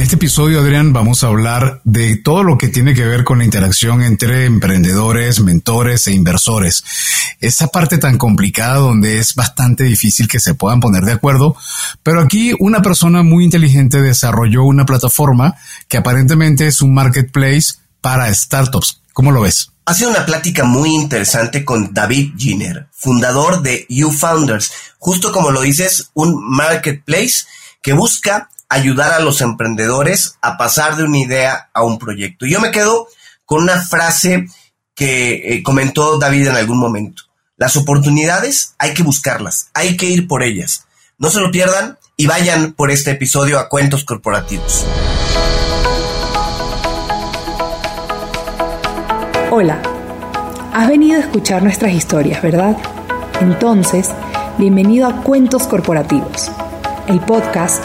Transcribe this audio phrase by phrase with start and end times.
[0.00, 3.44] este episodio, Adrián, vamos a hablar de todo lo que tiene que ver con la
[3.44, 6.84] interacción entre emprendedores, mentores e inversores.
[7.40, 11.54] Esa parte tan complicada donde es bastante difícil que se puedan poner de acuerdo,
[12.02, 15.56] pero aquí una persona muy inteligente desarrolló una plataforma
[15.88, 19.02] que aparentemente es un marketplace para startups.
[19.12, 19.70] ¿Cómo lo ves?
[19.84, 24.72] Ha sido una plática muy interesante con David Giner, fundador de YouFounders.
[24.98, 27.44] Justo como lo dices, un marketplace
[27.82, 32.46] que busca ayudar a los emprendedores a pasar de una idea a un proyecto.
[32.46, 33.08] Yo me quedo
[33.44, 34.46] con una frase
[34.94, 37.24] que eh, comentó David en algún momento.
[37.56, 40.86] Las oportunidades hay que buscarlas, hay que ir por ellas.
[41.18, 44.86] No se lo pierdan y vayan por este episodio a Cuentos Corporativos.
[49.50, 49.82] Hola,
[50.72, 52.76] has venido a escuchar nuestras historias, ¿verdad?
[53.40, 54.10] Entonces,
[54.58, 56.50] bienvenido a Cuentos Corporativos,
[57.08, 57.84] el podcast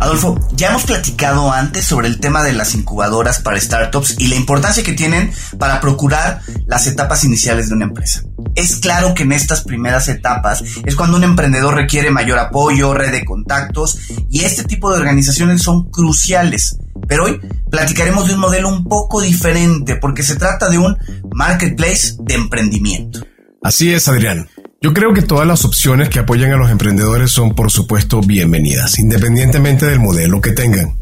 [0.00, 4.36] Adolfo, ya hemos platicado antes sobre el tema de las incubadoras para startups y la
[4.36, 8.22] importancia que tienen para procurar las etapas iniciales de una empresa.
[8.54, 13.10] Es claro que en estas primeras etapas es cuando un emprendedor requiere mayor apoyo, red
[13.10, 13.98] de contactos
[14.30, 16.78] y este tipo de organizaciones son cruciales.
[17.08, 20.96] Pero hoy platicaremos de un modelo un poco diferente porque se trata de un
[21.32, 23.20] marketplace de emprendimiento.
[23.62, 24.48] Así es, Adrián.
[24.80, 29.00] Yo creo que todas las opciones que apoyan a los emprendedores son por supuesto bienvenidas,
[29.00, 30.96] independientemente del modelo que tengan.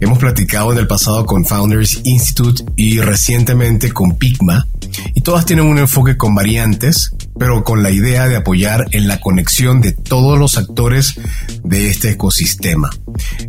[0.00, 4.66] Hemos platicado en el pasado con Founders Institute y recientemente con Pigma,
[5.14, 9.20] y todas tienen un enfoque con variantes, pero con la idea de apoyar en la
[9.20, 11.20] conexión de todos los actores
[11.62, 12.88] de este ecosistema,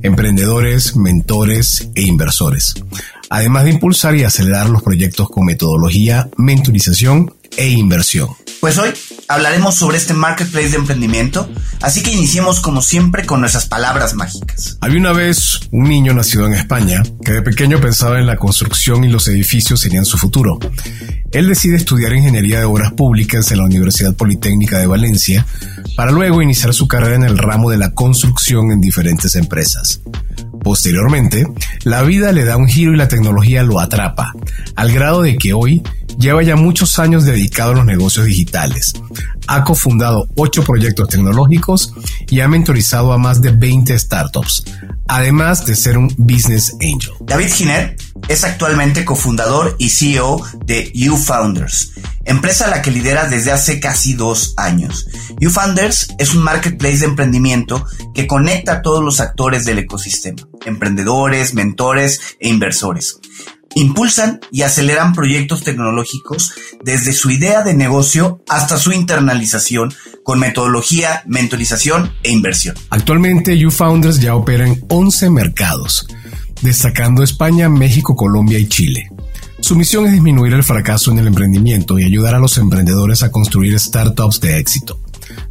[0.04, 2.74] emprendedores, mentores e inversores,
[3.30, 8.28] además de impulsar y acelerar los proyectos con metodología, mentorización e inversión.
[8.60, 8.90] Pues hoy
[9.30, 11.48] hablaremos sobre este marketplace de emprendimiento,
[11.82, 14.78] así que iniciemos como siempre con nuestras palabras mágicas.
[14.82, 19.04] Había una vez un niño nacido en España que de pequeño pensaba en la construcción
[19.04, 20.58] y los edificios serían su futuro.
[21.32, 25.46] Él decide estudiar ingeniería de obras públicas en la Universidad Politécnica de Valencia
[25.96, 30.02] para luego iniciar su carrera en el ramo de la construcción en diferentes empresas.
[30.64, 31.46] Posteriormente,
[31.84, 34.34] la vida le da un giro y la tecnología lo atrapa,
[34.76, 35.82] al grado de que hoy
[36.18, 38.94] lleva ya muchos años dedicado a los negocios digitales.
[39.48, 41.94] Ha cofundado ocho proyectos tecnológicos
[42.30, 44.64] y ha mentorizado a más de 20 startups,
[45.08, 47.14] además de ser un business angel.
[47.22, 47.96] David Giner
[48.28, 51.94] es actualmente cofundador y CEO de YouFounders,
[52.26, 55.08] empresa la que lidera desde hace casi dos años.
[55.40, 61.54] YouFounders es un marketplace de emprendimiento que conecta a todos los actores del ecosistema, emprendedores,
[61.54, 63.20] mentores e inversores
[63.76, 66.54] impulsan y aceleran proyectos tecnológicos
[66.84, 69.94] desde su idea de negocio hasta su internalización
[70.24, 72.76] con metodología, mentorización e inversión.
[72.90, 76.08] Actualmente YouFounders ya opera en 11 mercados,
[76.62, 79.10] destacando España, México, Colombia y Chile.
[79.62, 83.32] Su misión es disminuir el fracaso en el emprendimiento y ayudar a los emprendedores a
[83.32, 85.00] construir startups de éxito.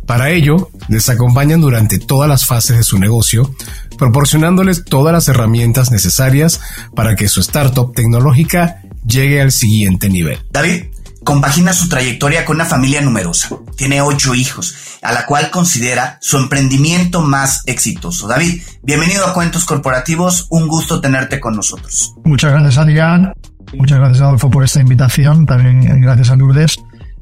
[0.07, 3.55] Para ello, les acompañan durante todas las fases de su negocio,
[3.99, 6.61] proporcionándoles todas las herramientas necesarias
[6.95, 10.39] para que su startup tecnológica llegue al siguiente nivel.
[10.51, 10.85] David
[11.25, 13.51] compagina su trayectoria con una familia numerosa.
[13.77, 18.29] Tiene ocho hijos, a la cual considera su emprendimiento más exitoso.
[18.29, 20.47] David, bienvenido a Cuentos Corporativos.
[20.51, 22.15] Un gusto tenerte con nosotros.
[22.25, 23.33] Muchas gracias, Adrián.
[23.75, 25.47] Muchas gracias, Adolfo, por esta invitación.
[25.47, 26.79] También gracias a Lourdes.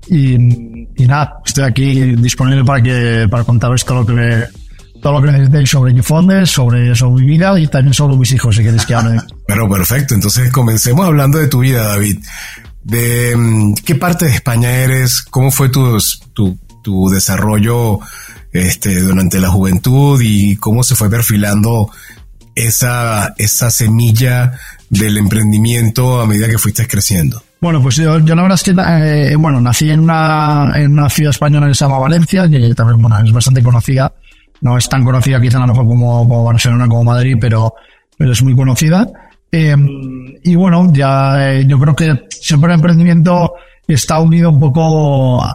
[0.09, 0.39] Y,
[1.07, 4.47] nada, estoy aquí disponible para que para contaros todo lo que
[5.03, 8.57] todo lo que necesitéis sobre YouFounders, sobre, sobre mi vida y también sobre mis hijos,
[8.57, 9.21] si queréis que hable.
[9.47, 12.19] Pero perfecto, entonces comencemos hablando de tu vida, David.
[12.87, 15.99] De mm, qué parte de España eres, cómo fue tu,
[16.33, 17.99] tu, tu desarrollo
[18.53, 21.91] este, durante la juventud y cómo se fue perfilando
[22.55, 24.53] esa, esa semilla
[24.89, 27.43] del emprendimiento a medida que fuiste creciendo.
[27.61, 31.11] Bueno, pues yo, yo la verdad es que, eh, bueno, nací en una, en una
[31.11, 34.13] ciudad española que se llama Valencia, que también, bueno, es bastante conocida.
[34.61, 37.75] No es tan conocida quizá a lo mejor como, como Barcelona, como Madrid, pero,
[38.17, 39.09] pero es muy conocida.
[39.53, 39.75] Eh,
[40.43, 43.55] y bueno, ya eh, yo creo que siempre el emprendimiento
[43.87, 45.55] está unido un poco a,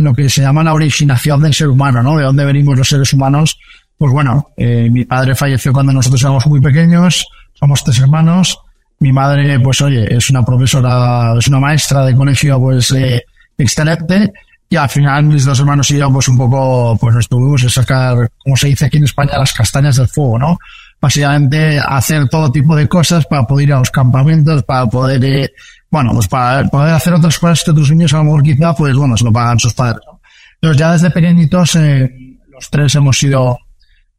[0.00, 2.16] lo que se llama la originación del ser humano, ¿no?
[2.16, 3.58] De dónde venimos los seres humanos
[4.02, 8.58] pues bueno, eh, mi padre falleció cuando nosotros éramos muy pequeños, somos tres hermanos.
[8.98, 13.22] Mi madre, pues oye, es una profesora, es una maestra de colegio, pues eh,
[13.56, 14.32] excelente.
[14.68, 17.68] Y al final mis dos hermanos y yo, pues un poco, pues nos tuvimos que
[17.68, 20.58] sacar, como se dice aquí en España, las castañas del fuego, ¿no?
[21.02, 25.52] Básicamente hacer todo tipo de cosas para poder ir a los campamentos, para poder, eh,
[25.90, 28.94] bueno, pues para poder hacer otras cosas que tus niños a lo mejor quizá, pues
[28.94, 30.20] bueno, se lo pagan sus padres, ¿no?
[30.54, 32.08] Entonces ya desde pequeñitos, eh,
[32.48, 33.58] los tres hemos sido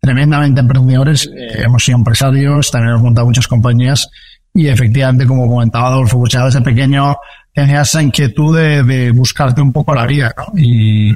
[0.02, 4.10] tremendamente emprendedores, eh, hemos sido empresarios, también hemos montado muchas compañías
[4.54, 7.16] y efectivamente, como comentaba Adolfo, pues ya desde pequeño
[7.54, 10.60] tenía esa inquietud de, de, buscarte un poco la vida, ¿no?
[10.60, 11.16] Y,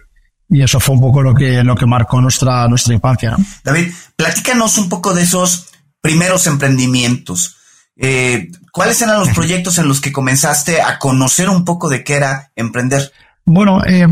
[0.50, 3.38] y, eso fue un poco lo que, lo que marcó nuestra, nuestra infancia, ¿no?
[3.64, 5.68] David, platícanos un poco de esos
[6.02, 7.58] primeros emprendimientos.
[7.96, 12.16] Eh, ¿Cuáles eran los proyectos en los que comenzaste a conocer un poco de qué
[12.16, 13.12] era emprender?
[13.46, 14.06] Bueno, eh,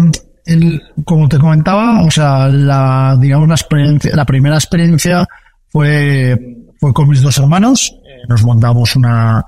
[0.45, 5.27] el, como te comentaba, o sea, la, digamos, la experiencia, la primera experiencia
[5.69, 6.37] fue,
[6.79, 7.93] fue con mis dos hermanos.
[8.03, 9.45] Eh, nos montamos una,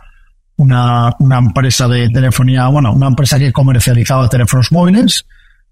[0.58, 5.26] una, una empresa de telefonía, bueno, una empresa que comercializaba teléfonos móviles,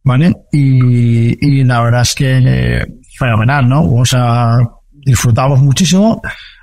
[0.05, 0.33] ¿vale?
[0.51, 2.85] Y, y la verdad es que eh,
[3.17, 3.83] fenomenal, ¿no?
[3.83, 4.57] O sea,
[4.91, 6.21] disfrutamos muchísimo,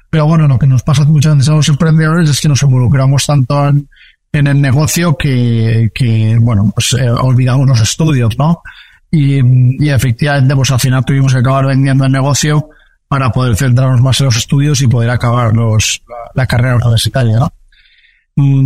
[0.08, 3.26] pero bueno, lo que nos pasa muchas veces a los emprendedores es que nos involucramos
[3.26, 3.86] tanto en,
[4.32, 8.62] el negocio que, que bueno, pues eh, olvidamos los estudios, ¿no?
[9.10, 12.70] Y, y efectivamente, pues al final tuvimos que acabar vendiendo el negocio
[13.08, 16.02] para poder centrarnos más en los estudios y poder acabar los,
[16.34, 17.52] la, carrera universitaria, ¿no?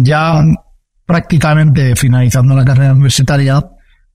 [0.04, 0.44] Ya
[1.04, 3.60] prácticamente finalizando la carrera universitaria,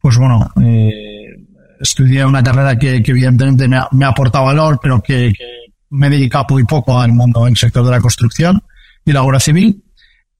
[0.02, 1.36] pues bueno, eh,
[1.80, 5.74] estudié una carrera que, que evidentemente me ha, me ha, aportado valor, pero que, que
[5.92, 8.62] me he dedicado muy poco al mundo en el sector de la construcción
[9.06, 9.84] y la obra civil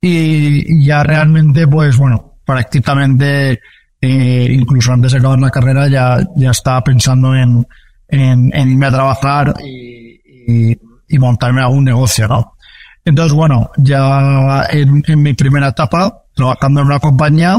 [0.02, 3.62] y ya realmente, pues bueno, prácticamente,
[4.02, 7.68] eh, incluso antes de acabar la carrera, ya, ya estaba pensando en,
[8.08, 12.58] en, en irme a trabajar y, y, y, montarme algún negocio, ¿no?
[13.06, 17.58] Entonces, bueno, ya en, en mi primera etapa, trabajando en una compañía,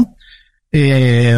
[0.71, 1.37] eh,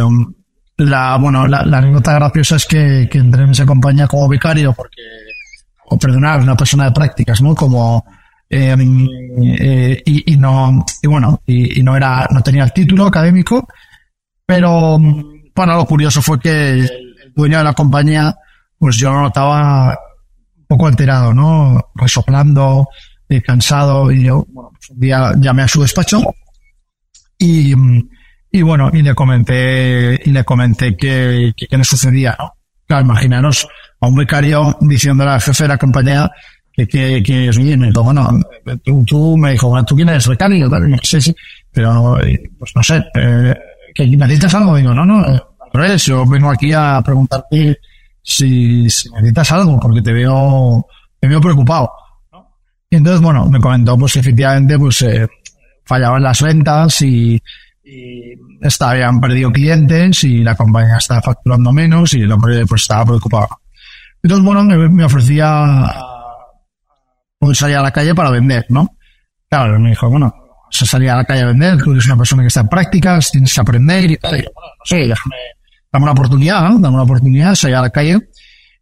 [0.77, 4.73] la, bueno, la, la anécdota graciosa es que, que entré en esa compañía como becario
[4.73, 5.01] porque,
[5.85, 7.55] o perdonar, una persona de prácticas, ¿no?
[7.55, 8.03] Como,
[8.49, 8.75] eh,
[9.59, 13.67] eh, y, no, y bueno, y, y, no era, no tenía el título académico,
[14.45, 18.35] pero bueno, lo curioso fue que el dueño de la compañía,
[18.77, 19.97] pues yo lo notaba
[20.57, 21.91] un poco alterado, ¿no?
[21.95, 22.87] Resoplando,
[23.29, 26.21] eh, cansado, y yo, bueno, pues un día llamé a su despacho
[27.37, 27.73] y,
[28.55, 32.53] y bueno, y le comenté, y le comenté que, que, le sucedía, ¿no?
[32.87, 33.67] Claro, imaginaros
[33.99, 36.31] a un becario diciéndole al jefe de la compañía
[36.71, 37.83] que, que, que es bien.
[37.83, 38.39] Entonces, bueno,
[38.81, 40.69] tú, tú, me dijo, bueno, ¿tú quién eres becario?
[41.03, 41.35] Sí, sí,
[41.69, 42.17] pero,
[42.57, 43.55] pues no sé, eh,
[43.93, 44.77] ¿que necesitas algo?
[44.77, 47.79] Digo, no, no, eh, yo vengo aquí a preguntarte
[48.21, 50.87] si, si, necesitas algo, porque te veo,
[51.19, 51.91] te veo preocupado.
[52.89, 55.27] Y entonces, bueno, me comentó, pues efectivamente, pues, eh,
[55.83, 57.41] fallaban las ventas y,
[57.85, 62.81] y está, habían perdido clientes y la compañía estaba facturando menos y el hombre, pues,
[62.81, 63.49] estaba preocupado.
[64.23, 65.93] Entonces, bueno, me, me ofrecía
[67.37, 68.97] pues salir a la calle para vender, ¿no?
[69.47, 70.33] Claro, me dijo, bueno,
[70.71, 73.29] se salía a la calle a vender, tú eres una persona que está en prácticas,
[73.31, 74.39] tienes que aprender y tal.
[74.39, 75.35] Y, bueno, no sé, déjame,
[75.93, 76.79] dame una oportunidad, ¿no?
[76.79, 78.19] Dame una oportunidad, salir a la calle.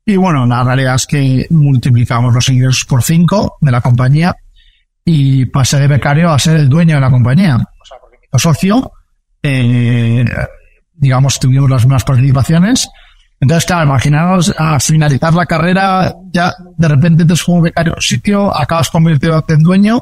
[0.06, 4.34] Y bueno, la realidad es que multiplicamos los ingresos por cinco de la compañía
[5.04, 7.58] y pasé de becario a ser el dueño de la compañía.
[8.40, 8.92] Socio,
[9.42, 10.26] eh,
[10.94, 12.90] digamos, tuvimos las mismas participaciones.
[13.40, 18.90] Entonces, claro, imaginaos a finalizar la carrera, ya de repente te como becario sitio, acabas
[18.90, 20.02] convirtiéndote en dueño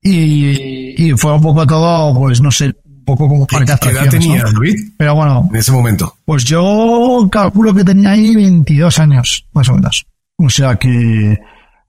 [0.00, 4.08] y, y, fue un poco todo, pues no sé, un poco como ¿Qué, ¿Qué edad
[4.08, 4.50] tenía, ¿no?
[4.52, 4.92] Luis?
[4.96, 5.48] Pero bueno.
[5.50, 6.16] En ese momento.
[6.24, 10.06] Pues yo calculo que tenía ahí 22 años, más o menos.
[10.38, 11.38] O sea que,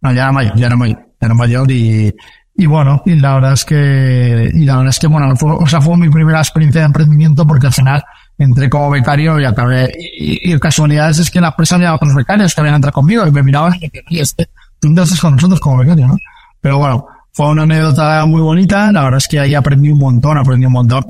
[0.01, 2.13] no, ya era mayor, ya era mayor, ya era mayor y,
[2.55, 5.65] y bueno, y la verdad es que, y la verdad es que bueno, fue, o
[5.65, 8.03] sea, fue mi primera experiencia de emprendimiento porque al final
[8.37, 12.53] entré como becario y acabé, y, y casualidades es que la empresa había otros becarios
[12.53, 15.77] que habían entrado conmigo y me miraban y me este, tú entonces con nosotros como
[15.77, 16.17] becario, ¿no?
[16.61, 20.37] Pero bueno, fue una anécdota muy bonita, la verdad es que ahí aprendí un montón,
[20.37, 21.03] aprendí un montón.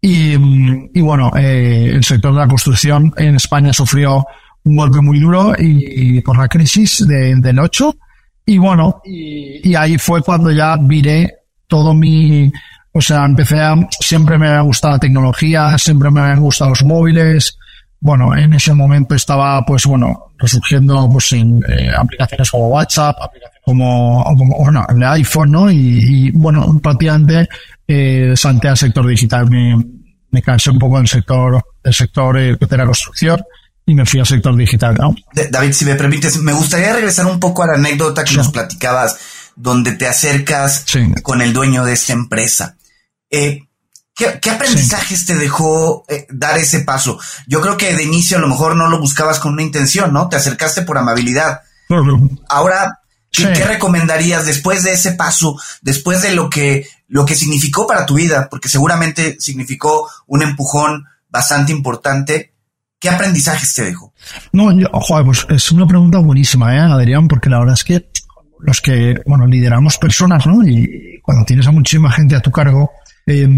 [0.00, 4.24] Y, y bueno, eh, el sector de la construcción en España sufrió
[4.64, 7.96] un golpe muy duro y, y por la crisis de, del 8.
[8.50, 11.32] Y bueno, y, y ahí fue cuando ya viré
[11.68, 12.50] todo mi,
[12.90, 16.82] o sea, empecé a, siempre me ha gustado la tecnología, siempre me han gustado los
[16.82, 17.56] móviles.
[18.00, 23.62] Bueno, en ese momento estaba, pues bueno, resurgiendo, pues en eh, aplicaciones como WhatsApp, aplicaciones
[23.64, 25.70] como, como bueno, el iPhone, ¿no?
[25.70, 27.48] Y, y bueno, prácticamente,
[27.86, 29.48] eh, salté al sector digital.
[29.48, 29.76] Me,
[30.32, 33.40] me cansé un poco del sector, del sector eh, de la construcción
[33.86, 34.94] y me fui al sector digital.
[34.94, 35.14] ¿no?
[35.50, 39.18] David, si me permites, me gustaría regresar un poco a la anécdota que nos platicabas,
[39.56, 40.84] donde te acercas
[41.22, 42.76] con el dueño de esta empresa.
[43.30, 43.60] Eh,
[44.14, 47.18] ¿qué, aprendizajes te dejó eh, dar ese paso?
[47.46, 50.28] Yo creo que de inicio a lo mejor no lo buscabas con una intención, ¿no?
[50.28, 51.60] Te acercaste por amabilidad.
[52.48, 53.00] Ahora,
[53.32, 58.14] ¿qué, recomendarías después de ese paso, después de lo que, lo que significó para tu
[58.14, 58.48] vida?
[58.50, 62.49] Porque seguramente significó un empujón bastante importante.
[63.00, 64.12] ¿Qué aprendizajes te dejó?
[64.52, 67.28] No, yo, joder, pues es una pregunta buenísima, ¿eh, Adrián?
[67.28, 68.10] Porque la verdad es que
[68.60, 70.62] los que, bueno, lideramos personas, ¿no?
[70.62, 72.90] Y cuando tienes a muchísima gente a tu cargo,
[73.26, 73.48] eh,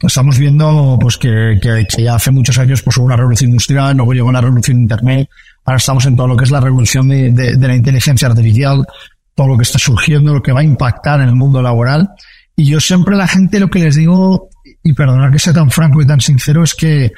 [0.00, 1.58] estamos viendo pues que,
[1.98, 5.28] ya hace muchos años pues hubo una revolución industrial, luego llegó la revolución de internet,
[5.64, 8.86] ahora estamos en todo lo que es la revolución de, de, de, la inteligencia artificial,
[9.34, 12.10] todo lo que está surgiendo, lo que va a impactar en el mundo laboral.
[12.56, 14.48] Y yo siempre a la gente lo que les digo,
[14.84, 17.10] y perdonar que sea tan franco y tan sincero, es que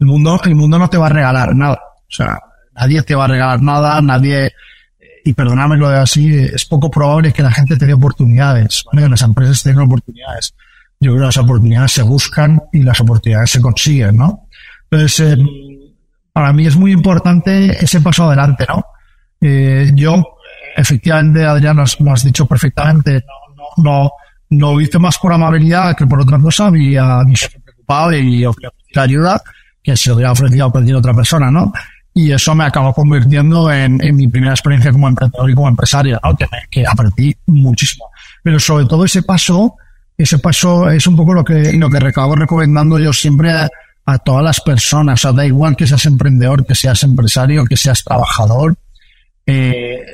[0.00, 1.80] el mundo, el mundo no te va a regalar nada.
[1.98, 2.40] O sea,
[2.74, 4.52] nadie te va a regalar nada, nadie,
[5.24, 9.04] y perdóname lo de así, es poco probable que la gente tenga oportunidades, ¿vale?
[9.04, 10.54] que las empresas tengan oportunidades.
[10.98, 14.48] Yo creo que las oportunidades se buscan y las oportunidades se consiguen, ¿no?
[14.90, 15.44] Entonces, eh,
[16.32, 18.84] para mí es muy importante ese paso adelante, ¿no?
[19.40, 20.22] Eh, yo,
[20.76, 23.24] efectivamente, Adrián, lo has, dicho perfectamente,
[23.56, 24.10] no, no,
[24.50, 28.68] no, lo hice más por amabilidad que por otra cosa, había, me preocupado y ofrecí
[28.96, 29.42] ayuda
[29.82, 31.72] que se lo hubiera ofrecido a cualquier otra persona, ¿no?
[32.12, 36.18] y eso me acabó convirtiendo en, en mi primera experiencia como emprendedor y como empresario,
[36.22, 36.36] ¿no?
[36.36, 38.06] que, que aprendí muchísimo.
[38.42, 39.76] Pero sobre todo ese paso,
[40.16, 43.68] ese paso es un poco lo que, lo que acabo recomendando yo siempre a,
[44.24, 45.20] todas las personas.
[45.20, 48.76] O sea, da igual que seas emprendedor, que seas empresario, que seas trabajador.
[49.46, 50.04] Eh,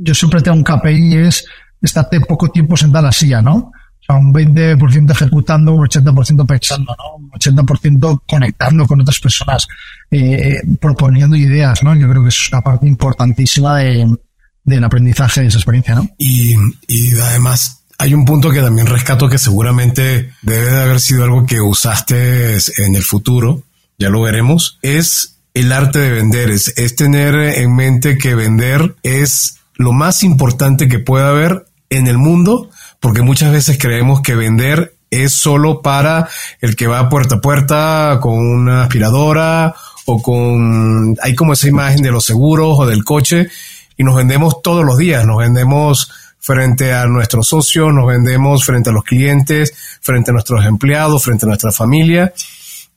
[0.00, 1.46] yo siempre tengo un KPI es
[1.80, 3.70] estarte poco tiempo sentado en la silla, ¿no?
[4.14, 7.16] Un 20% ejecutando, un 80% pensando, ¿no?
[7.16, 9.66] Un 80% conectando con otras personas,
[10.10, 11.94] eh, proponiendo ideas, ¿no?
[11.94, 14.16] Yo creo que es una parte importantísima de,
[14.64, 16.08] del aprendizaje de esa experiencia, ¿no?
[16.18, 16.54] Y,
[16.88, 21.44] y además hay un punto que también rescato que seguramente debe de haber sido algo
[21.44, 23.62] que usaste en el futuro,
[23.98, 28.96] ya lo veremos, es el arte de vender, es, es tener en mente que vender
[29.02, 34.34] es lo más importante que puede haber en el mundo porque muchas veces creemos que
[34.34, 36.28] vender es solo para
[36.60, 41.16] el que va puerta a puerta con una aspiradora o con...
[41.22, 43.48] Hay como esa imagen de los seguros o del coche
[43.96, 48.90] y nos vendemos todos los días, nos vendemos frente a nuestros socios, nos vendemos frente
[48.90, 52.32] a los clientes, frente a nuestros empleados, frente a nuestra familia.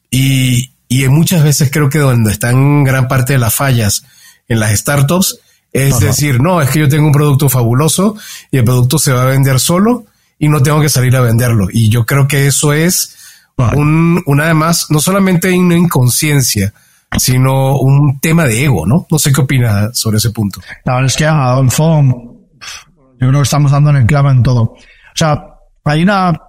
[0.10, 4.04] Y, y muchas veces creo que donde están gran parte de las fallas
[4.48, 5.40] en las startups
[5.74, 8.16] es decir, no, es que yo tengo un producto fabuloso
[8.52, 10.06] y el producto se va a vender solo
[10.38, 11.68] y no tengo que salir a venderlo.
[11.72, 13.18] Y yo creo que eso es
[13.58, 16.74] un, una además, no solamente una inconsciencia,
[17.18, 19.08] sino un tema de ego, ¿no?
[19.10, 20.62] No sé qué opina sobre ese punto.
[20.86, 24.62] La verdad es que Adolfo, yo creo que estamos dando en el clavo en todo.
[24.62, 25.44] O sea,
[25.86, 26.40] hay una,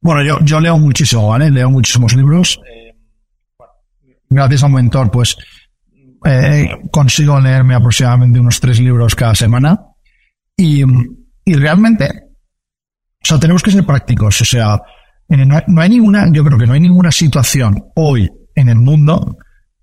[0.00, 1.50] bueno, yo, yo leo muchísimo, ¿vale?
[1.50, 2.60] Leo muchísimos libros.
[4.30, 5.36] gracias a un mentor, pues,
[6.26, 9.78] eh, consigo leerme aproximadamente unos tres libros cada semana
[10.56, 10.82] y,
[11.44, 12.08] y realmente,
[13.22, 14.80] o sea, tenemos que ser prácticos, o sea,
[15.28, 19.36] no hay, ninguna, yo creo que no hay ninguna situación hoy en el mundo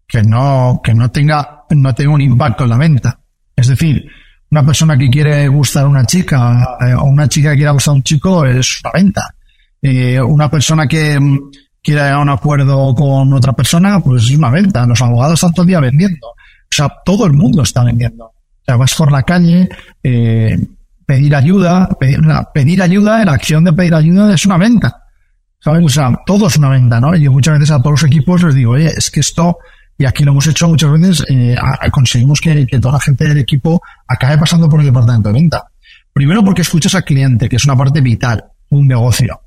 [0.07, 3.19] que no, que no tenga, no tenga un impacto en la venta.
[3.55, 4.05] Es decir,
[4.51, 7.93] una persona que quiere gustar a una chica eh, o una chica que quiera gustar
[7.93, 9.35] a un chico es una venta.
[9.81, 11.19] Eh, una persona que,
[11.83, 14.85] quiere llegar a un acuerdo con otra persona, pues es una venta.
[14.85, 16.27] Los abogados están todo el día vendiendo.
[16.27, 18.25] O sea, todo el mundo está vendiendo.
[18.25, 19.67] O sea, vas por la calle,
[20.01, 20.57] eh,
[21.05, 25.03] pedir ayuda, pedir, ayuda, la acción de pedir ayuda es una venta.
[25.59, 25.83] ¿Sabes?
[25.85, 27.15] O sea, todo es una venta, ¿no?
[27.15, 29.57] Y yo muchas veces a todos los equipos les digo, oye, es que esto,
[29.97, 31.55] y aquí lo hemos hecho muchas veces, eh,
[31.91, 35.63] conseguimos que, que toda la gente del equipo acabe pasando por el departamento de venta.
[36.11, 39.41] Primero porque escuchas al cliente, que es una parte vital, un negocio.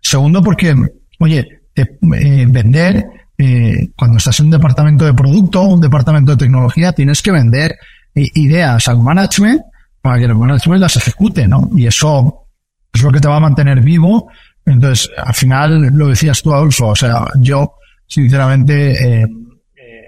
[0.00, 0.74] Segundo porque,
[1.18, 3.06] oye, eh, vender,
[3.36, 7.76] eh, cuando estás en un departamento de producto, un departamento de tecnología, tienes que vender
[8.14, 9.62] eh, ideas al management
[10.00, 11.70] para que el management las ejecute, ¿no?
[11.74, 12.46] Y eso
[12.92, 14.30] es lo que te va a mantener vivo.
[14.64, 17.74] Entonces, al final, lo decías tú, Adolfo, o sea, yo,
[18.06, 19.26] sinceramente,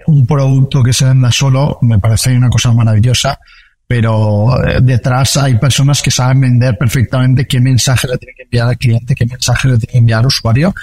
[0.07, 3.39] un producto que se venda solo me parece una cosa maravillosa,
[3.87, 8.77] pero detrás hay personas que saben vender perfectamente qué mensaje le tiene que enviar al
[8.77, 10.73] cliente, qué mensaje le tiene que enviar al usuario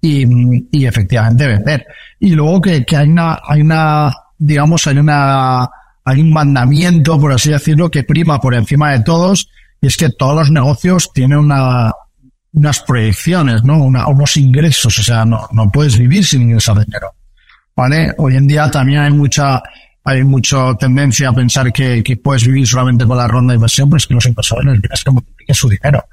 [0.00, 0.24] y,
[0.70, 1.86] y efectivamente vender.
[2.18, 5.68] Y luego que, que hay una, hay una, digamos, hay una,
[6.04, 9.48] hay un mandamiento, por así decirlo, que prima por encima de todos,
[9.80, 11.92] y es que todos los negocios tienen una,
[12.52, 13.82] unas proyecciones, ¿no?
[13.82, 17.12] Una, unos ingresos, o sea, no, no puedes vivir sin ingresar dinero.
[17.80, 18.12] ¿vale?
[18.18, 19.62] Hoy en día también hay mucha,
[20.04, 23.88] hay mucha tendencia a pensar que, que puedes vivir solamente con la ronda de inversión,
[23.88, 26.04] pero es que los inversores tienes que multiplicar su dinero.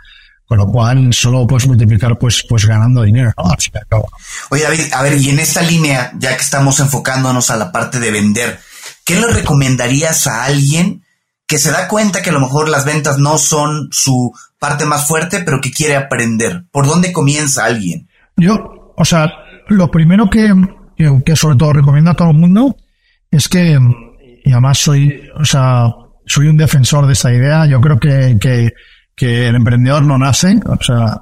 [0.48, 3.50] Con lo cual solo puedes multiplicar pues, pues ganando dinero, ¿no?
[3.50, 4.10] Al cabo.
[4.50, 8.00] Oye, David, a ver, y en esta línea, ya que estamos enfocándonos a la parte
[8.00, 8.58] de vender,
[9.04, 11.04] ¿qué le recomendarías a alguien
[11.46, 15.06] que se da cuenta que a lo mejor las ventas no son su parte más
[15.06, 16.64] fuerte, pero que quiere aprender?
[16.72, 18.08] ¿Por dónde comienza alguien?
[18.38, 19.30] Yo, o sea,
[19.68, 20.54] lo primero que,
[20.96, 22.78] que, que sobre todo recomiendo a todo el mundo
[23.30, 23.78] es que,
[24.46, 25.88] y además soy, o sea,
[26.26, 28.74] soy un defensor de esta idea, yo creo que, que
[29.18, 31.22] que el emprendedor no nace, o sea,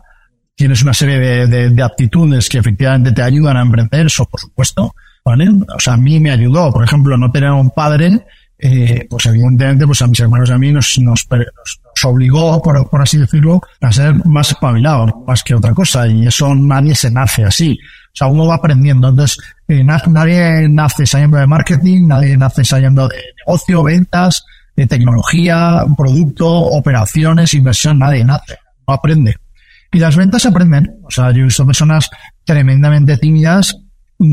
[0.54, 4.40] tienes una serie de, de, de, aptitudes que efectivamente te ayudan a emprender, eso por
[4.40, 5.50] supuesto, ¿vale?
[5.50, 8.25] O sea, a mí me ayudó, por ejemplo, no tener un padre,
[8.58, 12.90] eh, pues evidentemente, pues a mis hermanos y a mí nos, nos, nos obligó, por,
[12.90, 17.12] por, así decirlo, a ser más espabilados, más que otra cosa, y eso nadie se
[17.12, 17.78] nace así.
[17.82, 19.10] O sea, uno va aprendiendo.
[19.10, 19.38] Entonces,
[19.68, 26.48] eh, nadie nace saliendo de marketing, nadie nace saliendo de negocio, ventas, de tecnología, producto,
[26.48, 29.36] operaciones, inversión, nadie nace, no aprende.
[29.91, 31.00] Y las ventas se aprenden.
[31.03, 32.10] O sea, yo he visto personas
[32.44, 33.75] tremendamente tímidas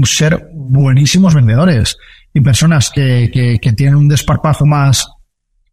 [0.05, 1.97] ser buenísimos vendedores
[2.33, 5.07] y personas que, que, que tienen un desparpajo más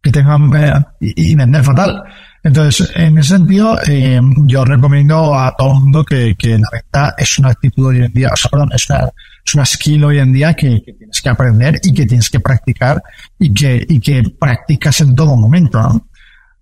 [0.02, 2.02] que tengan eh, y, vender fatal.
[2.42, 7.14] Entonces, en ese sentido, eh, yo recomiendo a todo el mundo que, que la venta
[7.18, 9.10] es una actitud hoy en día, o sea, perdón, es una,
[9.44, 13.02] es una skill hoy en día que, tienes que aprender y que tienes que practicar
[13.38, 16.06] y que, y que practicas en todo momento, ¿no?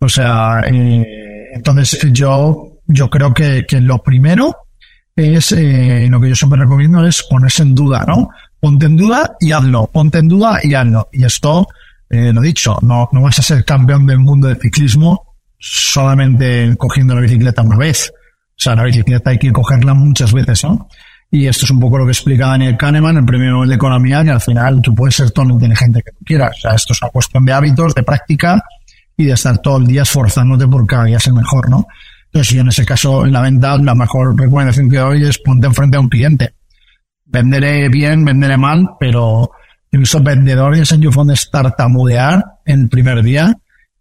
[0.01, 4.57] O sea, eh, entonces yo, yo creo que, que lo primero
[5.17, 8.29] es, eh, lo que yo siempre recomiendo es ponerse en duda, ¿no?
[8.61, 11.09] Ponte en duda y hazlo, ponte en duda y hazlo.
[11.13, 11.67] Y esto,
[12.09, 17.15] eh, lo dicho, no, no vas a ser campeón del mundo del ciclismo solamente cogiendo
[17.15, 18.13] la bicicleta una vez.
[18.15, 20.89] O sea, la bicicleta hay que cogerla muchas veces, ¿no?
[21.31, 24.25] Y esto es un poco lo que explica Daniel Kahneman, el premio Nobel de Economía,
[24.25, 26.53] que al final tú puedes ser todo lo inteligente que tú quieras.
[26.57, 28.63] O sea, esto es una cuestión de hábitos, de práctica
[29.17, 31.87] y de estar todo el día esforzándote por cada día ser mejor, ¿no?
[32.27, 35.67] Entonces, yo en ese caso, en la venta, la mejor recomendación que doy es ponte
[35.67, 36.55] enfrente a un cliente.
[37.27, 39.51] Venderé bien, venderé mal, pero
[39.91, 43.55] incluso vendedores en YouFound es tartamudear en el primer día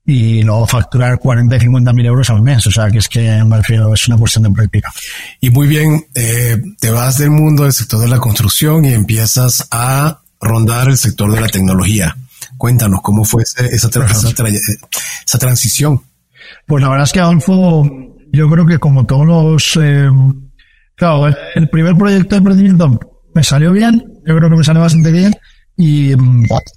[0.10, 2.65] y luego facturar 40 y 50 mil euros al mes.
[2.65, 4.89] O sea, que es que me refiero, es una cuestión de práctica.
[5.41, 9.67] Y muy bien, eh, te vas del mundo del sector de la construcción y empiezas
[9.70, 12.15] a rondar el sector de la tecnología.
[12.56, 14.30] Cuéntanos cómo fue esa, esa, esa,
[15.26, 16.02] esa transición.
[16.65, 17.84] Pues la verdad es que Adolfo,
[18.32, 20.10] yo creo que como todos los, eh,
[20.96, 23.00] claro, el primer proyecto de emprendimiento
[23.36, 25.36] me salió bien, yo creo que me salió bastante bien,
[25.77, 26.13] y,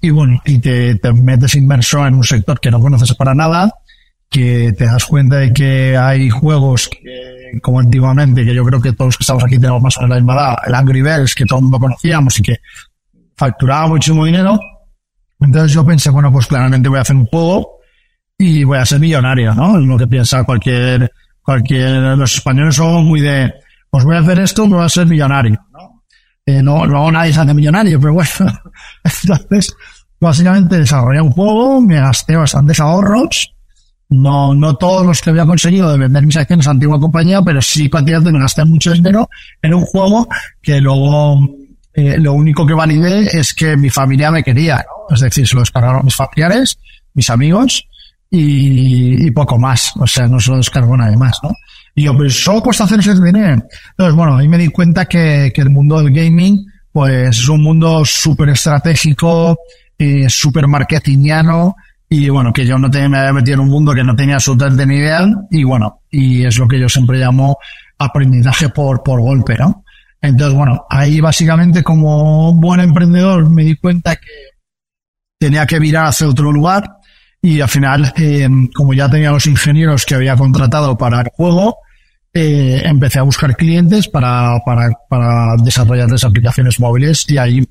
[0.01, 3.73] y bueno, y te, te, metes inmerso en un sector que no conoces para nada,
[4.29, 8.93] que te das cuenta de que hay juegos que, como antiguamente, que yo creo que
[8.93, 11.33] todos los que estamos aquí tenemos más o menos la misma edad, el Angry Birds,
[11.33, 12.57] que todo el mundo conocíamos y que
[13.35, 14.59] facturaba muchísimo dinero.
[15.39, 17.79] Entonces yo pensé, bueno, pues claramente voy a hacer un juego
[18.37, 19.79] y voy a ser millonario, ¿no?
[19.79, 21.11] Es lo que piensa cualquier,
[21.41, 23.51] cualquier, los españoles son muy de,
[23.89, 25.90] pues voy a hacer esto, voy a ser millonario, ¿no?
[26.45, 28.29] Eh, no, luego nadie se hace millonario, pero bueno.
[29.03, 29.73] Entonces,
[30.19, 33.53] básicamente desarrollé un juego, me gasté bastantes ahorros.
[34.09, 37.61] No, no todos los que había conseguido de vender mis acciones a antigua compañía, pero
[37.61, 39.29] sí prácticamente me gasté mucho dinero
[39.61, 40.27] en un juego
[40.61, 41.39] que luego,
[41.93, 45.15] eh, lo único que validé es que mi familia me quería, ¿no?
[45.15, 46.77] Es decir, se lo descargaron mis familiares,
[47.13, 47.87] mis amigos,
[48.29, 49.93] y, y poco más.
[49.97, 51.51] O sea, no se lo descargó nadie más, ¿no?
[51.95, 53.63] Y yo, pues solo cuesta hacer ese dinero.
[53.91, 57.61] Entonces, bueno, ahí me di cuenta que, que el mundo del gaming, pues es un
[57.61, 59.57] mundo súper estratégico,
[59.97, 61.75] eh, súper marketingiano,
[62.09, 64.35] y bueno, que yo no tenía, me había metido en un mundo que no tenía
[64.35, 67.57] absolutamente ni idea, y bueno, y es lo que yo siempre llamo
[67.97, 69.85] aprendizaje por, por golpe, ¿no?
[70.19, 74.27] Entonces, bueno, ahí básicamente como buen emprendedor me di cuenta que
[75.39, 76.97] tenía que virar hacia otro lugar,
[77.41, 81.77] y al final, eh, como ya tenía los ingenieros que había contratado para el juego,
[82.33, 87.67] eh, empecé a buscar clientes para, para, para desarrollarles aplicaciones móviles y ahí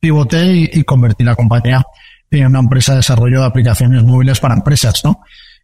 [0.00, 1.84] pivoté y, convertí la compañía
[2.30, 5.20] en una empresa de desarrollo de aplicaciones móviles para empresas, ¿no?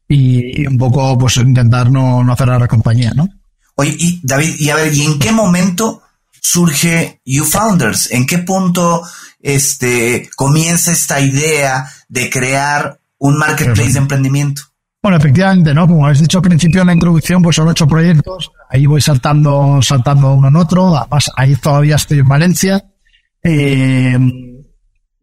[0.07, 3.29] Y, y un poco, pues, intentar no, no cerrar la compañía, ¿no?
[3.77, 6.03] Oye, y David, y a ver, ¿y en qué momento
[6.41, 8.13] surge YouFounders?
[8.13, 9.03] ¿En qué punto
[9.41, 14.63] este, comienza esta idea de crear un marketplace de emprendimiento.
[15.01, 15.87] Bueno, efectivamente, ¿no?
[15.87, 18.51] Como habéis dicho al principio en la introducción, pues son ocho proyectos.
[18.69, 20.97] Ahí voy saltando, saltando uno en otro.
[20.97, 22.85] Además, ahí todavía estoy en Valencia.
[23.43, 24.19] Eh,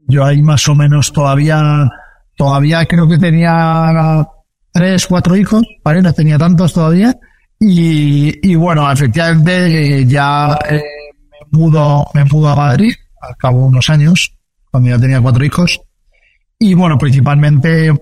[0.08, 1.90] yo ahí más o menos todavía,
[2.36, 4.26] todavía creo que tenía
[4.72, 6.02] tres, cuatro hijos, ¿vale?
[6.02, 7.14] No tenía tantos todavía.
[7.60, 10.82] Y, y bueno, efectivamente, ya eh,
[11.32, 14.38] me mudo, me mudo a Madrid, al cabo de unos años,
[14.72, 15.82] cuando ya tenía cuatro hijos.
[16.60, 17.94] Y bueno, principalmente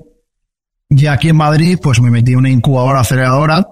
[0.89, 3.65] ya aquí en Madrid, pues me metí en una incubadora aceleradora.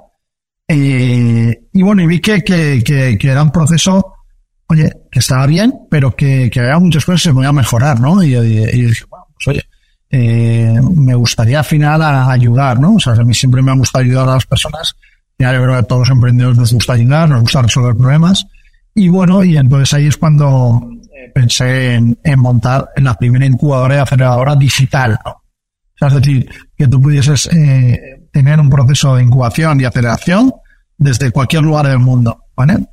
[0.67, 4.13] Eh, y bueno, y vi que, que, que, era un proceso,
[4.67, 8.24] oye, que estaba bien, pero que, que había muchas cosas que se podían mejorar, ¿no?
[8.24, 9.63] Y, y, dije, bueno, pues oye,
[10.10, 12.95] eh, me gustaría al final ayudar, ¿no?
[12.95, 14.95] O sea, a mí siempre me ha gustado ayudar a las personas.
[15.38, 18.45] Ya yo creo que a todos los emprendedores nos gusta ayudar, nos gusta resolver problemas.
[18.93, 20.94] Y bueno, y entonces ahí es cuando
[21.34, 25.32] pensé en, en montar la primera incubadora y aceleradora digital, ¿no?
[25.32, 30.52] O sea, es decir, que tú pudieses eh, tener un proceso de incubación y aceleración
[30.98, 32.88] desde cualquier lugar del mundo, ¿vale?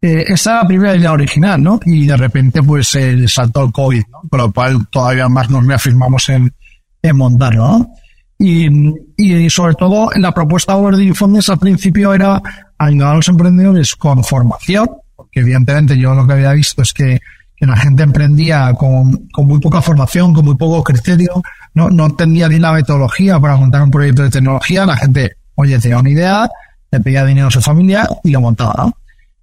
[0.00, 1.78] Eh, esa era la primera idea original, ¿no?
[1.84, 4.20] Y de repente, pues, eh, saltó el COVID, ¿no?
[4.30, 6.54] Con lo cual todavía más nos reafirmamos en,
[7.02, 7.92] en montarlo, ¿no?
[8.38, 8.70] Y,
[9.18, 12.40] y sobre todo, la propuesta de Overdue Funds al principio era
[12.78, 17.20] ayudar a los emprendedores con formación, porque evidentemente yo lo que había visto es que,
[17.60, 21.42] que la gente emprendía con, con muy poca formación, con muy poco criterio,
[21.74, 25.78] no, no entendía bien la metodología para montar un proyecto de tecnología, la gente, oye,
[25.78, 26.50] tenía una idea,
[26.90, 28.90] le pedía dinero a su familia y lo montaba.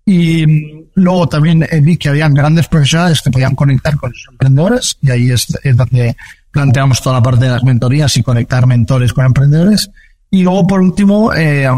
[0.04, 0.46] Y
[0.96, 5.32] luego también vi que habían grandes profesionales que podían conectar con los emprendedores y ahí
[5.32, 6.16] es, donde
[6.50, 9.92] planteamos toda la parte de las mentorías y conectar mentores con emprendedores.
[10.32, 11.70] Y luego, por último, eh,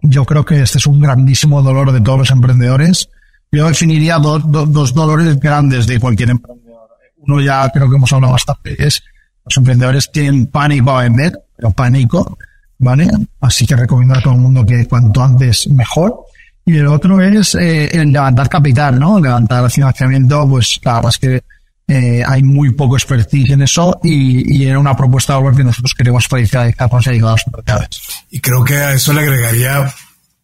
[0.00, 3.08] yo creo que este es un grandísimo dolor de todos los emprendedores.
[3.50, 6.88] Yo definiría dos, dos dolores grandes de cualquier emprendedor.
[7.18, 9.02] Uno ya creo que hemos hablado bastante, es
[9.48, 12.38] los emprendedores tienen pánico a vender, pero pánico,
[12.78, 13.08] ¿vale?
[13.40, 16.20] Así que recomiendo a todo el mundo que cuanto antes mejor.
[16.66, 19.18] Y el otro es eh, el levantar capital, ¿no?
[19.18, 21.42] Levantar el financiamiento, pues claro, es que
[21.88, 25.64] eh, hay muy poco expertise en eso y, y era una propuesta de valor que
[25.64, 28.02] nosotros queremos felicitar a los mercados.
[28.30, 29.90] Y creo que a eso le agregaría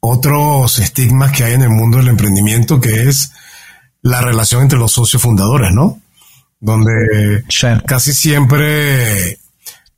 [0.04, 3.32] otros estigmas que hay en el mundo del emprendimiento, que es
[4.02, 6.00] la relación entre los socios fundadores, ¿no?
[6.60, 7.42] Donde
[7.86, 9.38] casi siempre,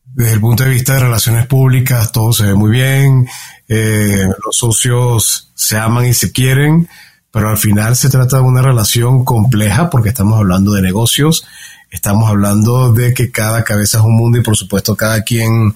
[0.05, 3.29] desde el punto de vista de relaciones públicas, todo se ve muy bien,
[3.69, 6.89] eh, los socios se aman y se quieren,
[7.33, 11.45] pero al final se trata de una relación compleja porque estamos hablando de negocios,
[11.91, 15.75] estamos hablando de que cada cabeza es un mundo y por supuesto cada quien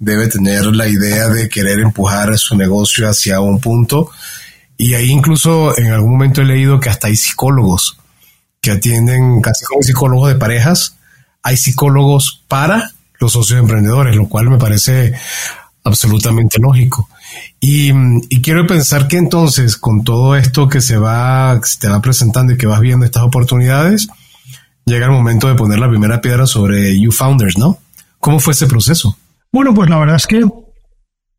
[0.00, 4.10] debe tener la idea de querer empujar su negocio hacia un punto.
[4.76, 7.98] Y ahí incluso en algún momento he leído que hasta hay psicólogos
[8.60, 10.96] que atienden casi como psicólogos de parejas.
[11.42, 15.14] Hay psicólogos para los socios emprendedores, lo cual me parece
[15.84, 17.08] absolutamente lógico.
[17.60, 17.92] Y,
[18.40, 22.56] quiero pensar que entonces, con todo esto que se va, se te va presentando y
[22.56, 24.08] que vas viendo estas oportunidades,
[24.86, 27.78] llega el momento de poner la primera piedra sobre You Founders, ¿no?
[28.18, 29.16] ¿Cómo fue ese proceso?
[29.52, 30.44] Bueno, pues la verdad es que,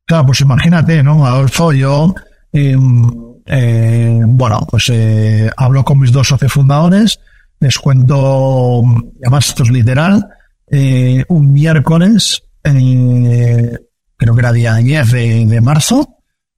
[0.05, 1.25] claro, pues imagínate, ¿no?
[1.25, 2.13] Adolfo, yo,
[2.51, 3.09] em,
[3.45, 7.19] eh, bueno, pues eh, hablo con mis dos socios fundadores,
[7.59, 8.83] les cuento,
[9.21, 10.27] además esto es literal,
[10.69, 13.77] eh, un miércoles, eh,
[14.15, 16.17] creo que era día 10 de, marzo,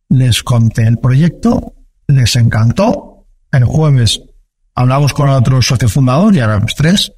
[0.09, 1.73] les conté el proyecto,
[2.07, 3.25] les encantó.
[3.51, 4.21] El jueves
[4.75, 7.11] hablamos con otro socio fundador, ya éramos tres,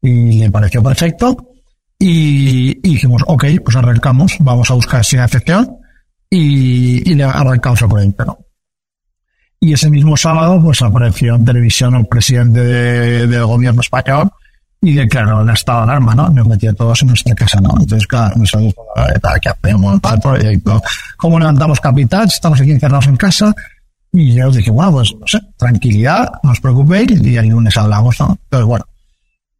[0.00, 1.51] y le pareció perfecto.
[2.04, 5.76] Y, dijimos, ok, pues arrancamos, vamos a buscar financiación
[6.28, 8.38] y, y le arrancamos el proyecto.
[9.60, 14.32] Y ese mismo sábado, pues apareció en televisión el presidente del gobierno español
[14.80, 16.28] y declaró el estado de alarma, ¿no?
[16.30, 17.70] Nos metió todos en nuestra casa, ¿no?
[17.78, 18.74] Entonces, claro, nosotros,
[19.40, 20.82] ¿qué hacemos el proyecto?
[21.16, 22.26] ¿Cómo levantamos capital?
[22.26, 23.54] Estamos aquí encerrados en casa.
[24.10, 28.18] Y yo dije, bueno, pues, no sé, tranquilidad, no os preocupéis, y el lunes hablamos,
[28.18, 28.36] ¿no?
[28.42, 28.84] Entonces, bueno,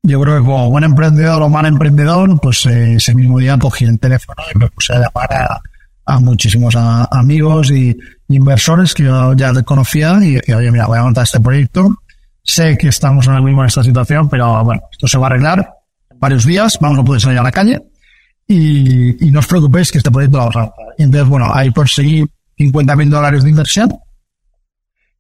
[0.03, 3.85] yo creo que como buen emprendedor o mal emprendedor, pues eh, ese mismo día cogí
[3.85, 5.63] el teléfono y me puse a llamar a,
[6.21, 7.97] muchísimos amigos y
[8.29, 11.97] inversores que yo ya conocía y oye, mira, voy a montar este proyecto,
[12.45, 15.75] Sé que estamos ahora mismo en esta situación, pero bueno, esto se va a arreglar
[16.11, 17.81] en varios días, vamos a poder salir a la calle
[18.49, 20.85] y, no os preocupéis que este proyecto lo vamos a lanzar.
[20.99, 22.27] Y entonces, bueno, ahí conseguí
[22.59, 23.93] 50 mil dólares de inversión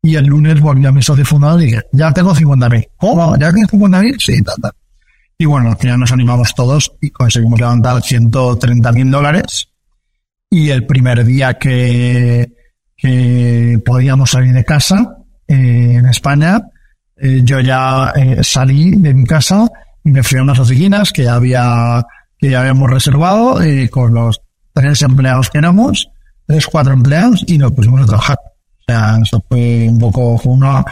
[0.02, 2.88] y el lunes volví a mi socio fundador y dije, ya tengo 50 mil.
[2.96, 3.36] ¿Cómo?
[3.36, 4.16] ¿Ya tienes 50 mil?
[4.18, 4.72] Sí, tal, tal.
[5.38, 9.68] Y bueno, al final nos animamos todos y conseguimos levantar 130 mil dólares.
[10.50, 12.52] Y el primer día que,
[12.96, 15.16] que podíamos salir de casa
[15.48, 16.60] eh, en España,
[17.16, 19.68] eh, yo ya eh, salí de mi casa
[20.04, 22.04] y me fui a unas oficinas que ya había
[22.38, 24.40] que ya habíamos reservado eh, con los
[24.72, 26.10] tres empleados que éramos,
[26.44, 28.38] tres, cuatro empleados y nos pusimos a trabajar.
[28.82, 30.84] O sea, eso fue un poco, una,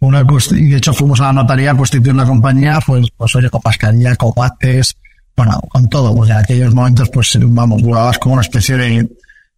[0.00, 3.50] una y de hecho fuimos a la notaría a constituir la compañía, pues, pues oye,
[3.50, 4.96] con pascaría, con bates,
[5.36, 9.08] bueno, con todo, pues en aquellos momentos, pues vamos, jugabas como una especie de,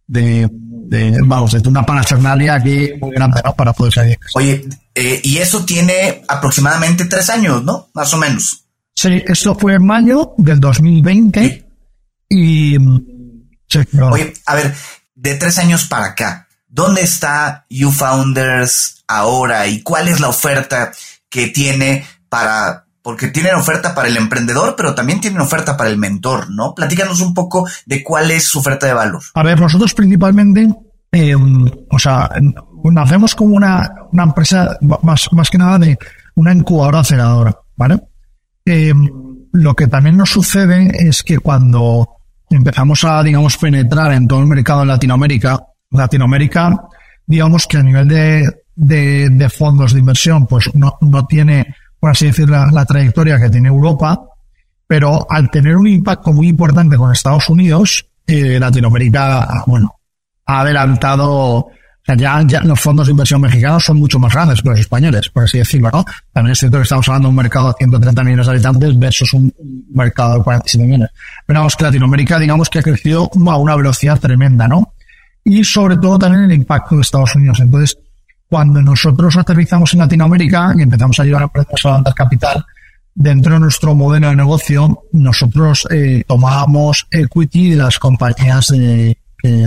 [0.07, 3.53] de, de vamos, de una parafernalia aquí muy grande, ¿no?
[3.53, 4.17] Para poder salir.
[4.35, 4.65] Oye,
[4.95, 7.89] Eh, y eso tiene aproximadamente tres años, ¿no?
[7.95, 8.65] Más o menos.
[8.95, 11.65] Sí, esto fue en mayo del 2020
[12.29, 12.77] y...
[13.67, 13.79] Sí,
[14.11, 14.75] Oye, a ver,
[15.15, 20.91] de tres años para acá, ¿dónde está YouFounders ahora y cuál es la oferta
[21.29, 25.97] que tiene para porque tienen oferta para el emprendedor, pero también tienen oferta para el
[25.97, 26.73] mentor, ¿no?
[26.73, 29.21] Platícanos un poco de cuál es su oferta de valor.
[29.33, 30.69] A ver, nosotros principalmente,
[31.11, 32.29] eh, o sea,
[32.85, 35.97] nacemos como una, una empresa más, más que nada de
[36.35, 37.99] una incubadora aceleradora, ¿vale?
[38.65, 38.93] Eh,
[39.51, 42.07] lo que también nos sucede es que cuando
[42.49, 45.59] empezamos a, digamos, penetrar en todo el mercado en Latinoamérica,
[45.93, 46.87] Latinoamérica,
[47.25, 52.11] digamos que a nivel de, de, de fondos de inversión, pues no, no tiene por
[52.11, 54.21] así decir, la, trayectoria que tiene Europa,
[54.85, 59.95] pero al tener un impacto muy importante con Estados Unidos, eh, Latinoamérica, bueno,
[60.45, 61.67] ha adelantado,
[62.05, 65.45] ya, ya los fondos de inversión mexicanos son mucho más grandes que los españoles, por
[65.45, 66.03] así decirlo, ¿no?
[66.33, 69.33] También es cierto que estamos hablando de un mercado de 130 millones de habitantes versus
[69.33, 69.53] un
[69.93, 71.09] mercado de 47 millones.
[71.47, 74.92] Pero vamos que Latinoamérica, digamos que ha crecido a una velocidad tremenda, ¿no?
[75.45, 77.59] Y sobre todo también el impacto de Estados Unidos.
[77.59, 77.97] Entonces,
[78.47, 82.65] cuando nosotros aterrizamos en Latinoamérica y empezamos a ayudar a empresas a levantar capital,
[83.15, 89.17] dentro de nuestro modelo de negocio, nosotros eh, tomábamos equity de las compañías que,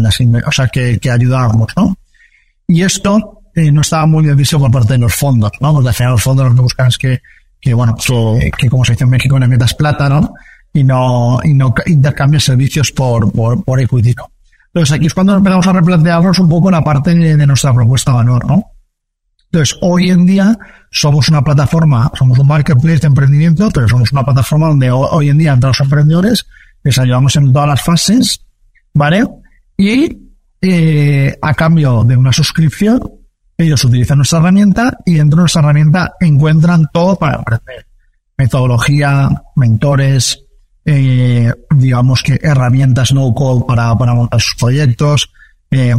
[0.01, 1.97] las, o sea, que, que ayudábamos, ¿no?
[2.67, 5.73] Y esto eh, no estaba muy bien visto por parte de los fondos, ¿no?
[5.73, 7.21] Porque al final los fondos lo que buscan es que,
[7.61, 10.35] que bueno, pues, que, como se dice en México, le metas plata, ¿no?
[10.73, 14.31] Y no, y no intercambies servicios por, por, por equity, ¿no?
[14.77, 18.17] Entonces aquí es cuando empezamos a replantearnos un poco la parte de, nuestra propuesta de
[18.19, 18.63] valor, ¿no?
[19.51, 20.59] Entonces, hoy en día
[20.91, 25.39] somos una plataforma, somos un marketplace de emprendimiento, pero somos una plataforma donde hoy en
[25.39, 26.47] día entran los emprendedores,
[26.85, 28.45] les ayudamos en todas las fases,
[28.93, 29.27] ¿vale?
[29.79, 30.15] Y
[30.61, 33.01] eh, a cambio de una suscripción,
[33.57, 37.87] ellos utilizan nuestra herramienta y dentro de nuestra herramienta encuentran todo para emprender.
[38.37, 40.46] Metodología, mentores,
[40.87, 45.31] eh, digamos que herramientas no code para, para montar sus proyectos,
[45.71, 45.95] eh,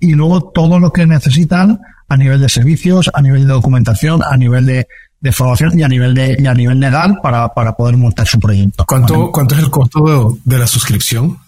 [0.00, 4.36] y luego todo lo que necesitan a nivel de servicios, a nivel de documentación, a
[4.36, 4.86] nivel de,
[5.32, 8.84] formación y a nivel de y a nivel legal para, para poder montar su proyecto.
[8.84, 11.38] ¿Cuánto, ¿Cuánto es el costo de, la suscripción?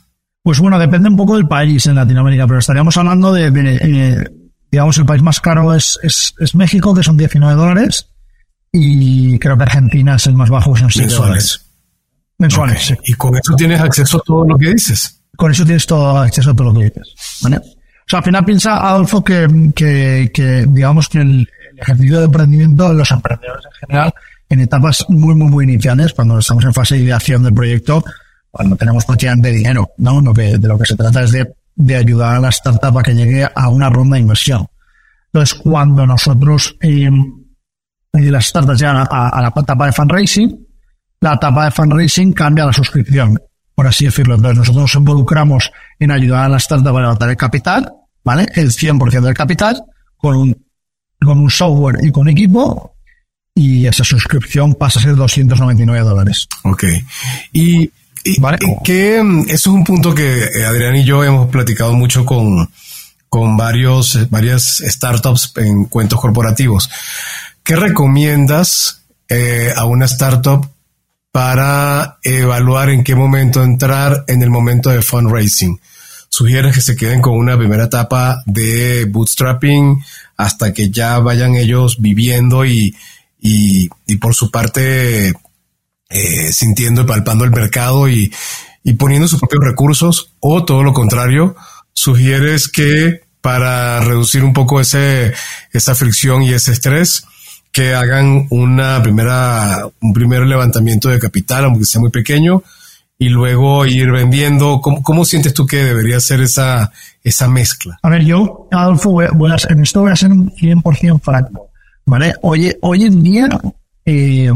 [0.42, 4.24] Pues bueno, depende un poco del país en Latinoamérica, pero estaríamos hablando de, eh,
[4.70, 8.08] digamos, el país más caro es, es, México, que son 19 dólares,
[8.72, 11.65] y creo que Argentina es el más bajo, que son 7 dólares.
[12.38, 12.94] Mensuales.
[13.04, 15.22] Y con eso tienes acceso a todo lo que dices.
[15.36, 17.14] Con eso tienes todo acceso a todo lo que dices.
[17.42, 17.56] ¿vale?
[17.58, 22.88] O sea, al final piensa, Adolfo, que, que, que digamos que el, ejercicio de emprendimiento
[22.88, 24.14] de los emprendedores en general,
[24.48, 28.04] en etapas muy, muy, muy iniciales, cuando estamos en fase de ideación del proyecto,
[28.50, 30.20] cuando tenemos prácticamente dinero, ¿no?
[30.20, 33.02] Lo que, de lo que se trata es de, de ayudar a la startup a
[33.02, 34.66] que llegue a una ronda de inversión.
[35.32, 37.10] Entonces, cuando nosotros, eh,
[38.12, 40.65] las startups llegan a, a, la etapa de fundraising,
[41.30, 43.38] la etapa de fundraising cambia la suscripción
[43.76, 44.34] por así decirlo.
[44.34, 47.92] Entonces nosotros nos involucramos en ayudar a la startup a levantar el capital,
[48.24, 48.48] ¿vale?
[48.54, 49.84] El 100% del capital
[50.16, 50.66] con un,
[51.20, 52.94] con un software y con equipo
[53.54, 56.48] y esa suscripción pasa a ser 299 dólares.
[56.64, 56.84] Ok.
[57.52, 57.90] Y,
[58.38, 58.58] ¿Vale?
[58.82, 62.68] que eso es un punto que eh, Adrián y yo hemos platicado mucho con,
[63.28, 66.90] con varios, eh, varias startups en cuentos corporativos.
[67.62, 70.66] ¿Qué recomiendas eh, a una startup
[71.36, 75.78] para evaluar en qué momento entrar en el momento de fundraising.
[76.30, 80.02] Sugieres que se queden con una primera etapa de bootstrapping
[80.38, 82.96] hasta que ya vayan ellos viviendo y,
[83.38, 85.34] y, por su parte
[86.08, 88.32] eh, sintiendo y palpando el mercado y,
[88.82, 91.54] y poniendo sus propios recursos o todo lo contrario,
[91.92, 95.34] sugieres que para reducir un poco ese,
[95.70, 97.26] esa fricción y ese estrés,
[97.76, 102.62] que hagan una primera, un primer levantamiento de capital, aunque sea muy pequeño,
[103.18, 104.80] y luego ir vendiendo.
[104.80, 106.90] ¿Cómo, cómo sientes tú que debería ser esa,
[107.22, 107.98] esa mezcla?
[108.02, 111.68] A ver, yo, Adolfo, voy a, en esto voy a ser un 100% franco.
[112.06, 112.32] ¿Vale?
[112.40, 113.48] Hoy, hoy en día
[114.06, 114.50] eh,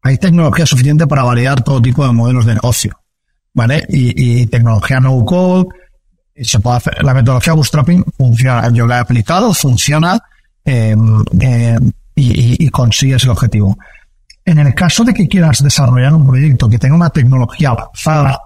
[0.00, 2.98] hay tecnología suficiente para validar todo tipo de modelos de negocio.
[3.52, 3.84] ¿Vale?
[3.90, 5.68] Y, y tecnología no code,
[6.34, 7.04] se puede hacer.
[7.04, 8.70] La metodología bootstrapping funciona.
[8.72, 10.18] Yo la he aplicado, funciona.
[10.64, 10.96] Eh,
[11.40, 11.78] eh,
[12.16, 13.76] y, consigues el objetivo.
[14.44, 18.38] En el caso de que quieras desarrollar un proyecto que tenga una tecnología avanzada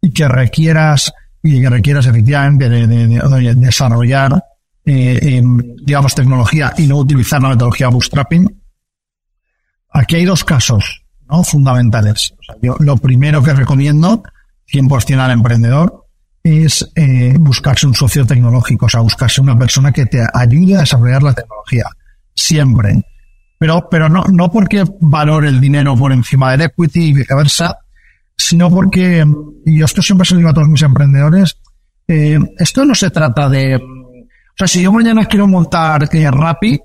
[0.00, 4.44] y que requieras y que requieras efectivamente de, desarrollar
[4.84, 8.62] eh, em, digamos tecnología y no utilizar la metodología bootstrapping
[9.90, 11.42] aquí hay dos casos ¿no?
[11.42, 14.22] fundamentales yo lo primero que recomiendo
[14.70, 16.06] 100% al emprendedor
[16.42, 20.80] es eh, buscarse un socio tecnológico o sea buscarse una persona que te ayude a
[20.80, 21.84] desarrollar la tecnología
[22.34, 23.02] siempre.
[23.58, 27.78] Pero, pero no, no porque valore el dinero por encima del equity y viceversa,
[28.36, 29.24] sino porque,
[29.64, 31.58] y esto siempre se lo digo a todos mis emprendedores,
[32.06, 36.80] eh, esto no se trata de, o sea, si yo mañana quiero montar eh, Rappi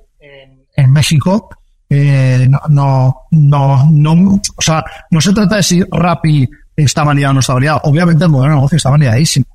[0.75, 1.49] en, México,
[1.89, 7.31] eh, no, no, no, no, o sea, no se trata de si Rappi está validado
[7.31, 7.81] o no está validado.
[7.83, 9.45] Obviamente el modelo de negocio está validadísimo.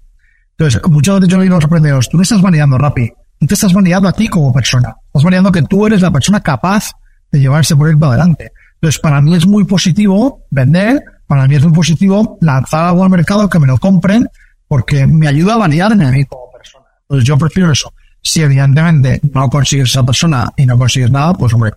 [0.50, 3.46] Entonces, muchas veces yo le digo a los emprendedores, tú no estás validando Rappi, tú
[3.46, 4.94] te estás validando a ti como persona.
[5.07, 6.92] Estás validando que tú eres la persona capaz
[7.35, 8.53] de llevar ese proyecto adelante.
[8.75, 13.11] Entonces, para mí es muy positivo vender, para mí es muy positivo lanzar algo al
[13.11, 14.29] mercado que me lo compren,
[14.68, 16.85] porque me ayuda a validarme a mí como persona.
[17.03, 17.92] Entonces, yo prefiero eso.
[18.23, 21.73] Si evidentemente no consigues esa persona y no consigues nada, pues hombre,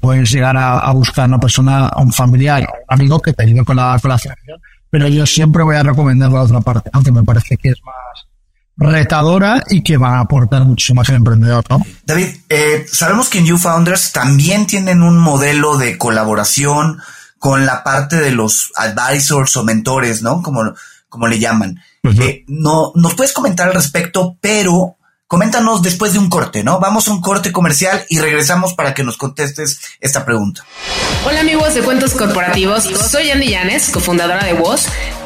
[0.00, 3.98] puedes llegar a, buscar una persona, un familiar, un amigo que te ayude con la,
[4.00, 4.60] con la financiación.
[4.88, 8.26] Pero yo siempre voy a recomendar la otra parte, aunque me parece que es más,
[8.76, 11.82] retadora y que va a aportar muchísimo más al emprendedor, ¿no?
[12.04, 17.00] David, eh, sabemos que en You Founders también tienen un modelo de colaboración
[17.38, 20.42] con la parte de los advisors o mentores, ¿no?
[20.42, 20.74] Como,
[21.08, 21.80] como le llaman.
[22.04, 24.96] Eh, no, nos puedes comentar al respecto, pero
[25.32, 26.78] Coméntanos después de un corte, ¿no?
[26.78, 30.62] Vamos a un corte comercial y regresamos para que nos contestes esta pregunta.
[31.24, 34.88] Hola amigos de Cuentos Corporativos, soy Andy Llanes, cofundadora de Voz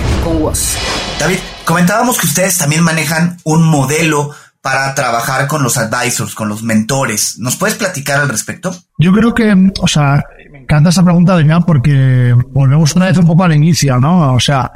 [0.00, 0.76] con.
[1.18, 4.30] David, comentábamos que ustedes también manejan un modelo
[4.62, 7.38] para trabajar con los advisors, con los mentores.
[7.38, 8.74] ¿Nos puedes platicar al respecto?
[8.96, 13.26] Yo creo que, o sea, me encanta esa pregunta, de porque volvemos una vez un
[13.26, 14.34] poco al inicio, ¿no?
[14.34, 14.70] O sea,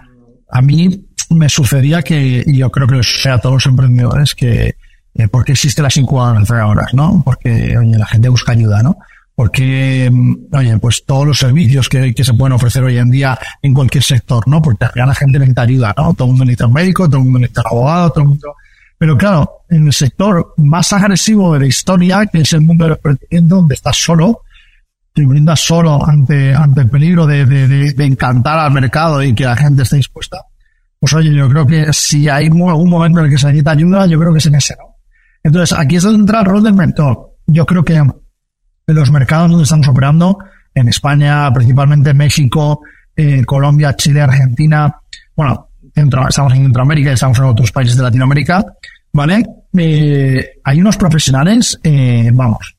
[0.50, 4.76] a mí me sucedía que, y yo creo que sea a todos los emprendedores, que,
[5.14, 7.22] eh, ¿por qué existe las incubadoras, no?
[7.24, 8.98] Porque, oye, la gente busca ayuda, ¿no?
[9.36, 13.74] Porque, mm, oye, pues todos los servicios que, se pueden ofrecer hoy en día en
[13.74, 14.62] cualquier sector, ¿no?
[14.62, 16.14] Porque la gente necesita ayuda, ¿no?
[16.14, 18.54] Todo el mundo necesita un médico, todo el mundo necesita un abogado, todo el mundo...
[18.98, 22.94] Pero claro, en el sector más agresivo de la historia, que es el mundo del
[22.94, 24.40] emprendimiento, donde estás solo,
[25.12, 29.44] te brindas solo ante, ante el peligro de, de, de, encantar al mercado y que
[29.44, 30.40] la gente esté dispuesta,
[30.98, 34.06] pues oye, yo creo que si hay algún momento en el que se necesita ayuda,
[34.06, 34.96] yo creo que es en ese, ¿no?
[35.42, 37.34] Entonces, aquí es donde entra el rol del mentor.
[37.46, 38.02] Yo creo que
[38.86, 40.38] de los mercados donde estamos operando,
[40.74, 42.82] en España, principalmente México,
[43.16, 44.94] eh, Colombia, Chile, Argentina,
[45.34, 48.64] bueno, estamos en Centroamérica y estamos en otros países de Latinoamérica,
[49.12, 49.44] ¿vale?
[49.76, 52.76] Eh, hay unos profesionales, eh, vamos,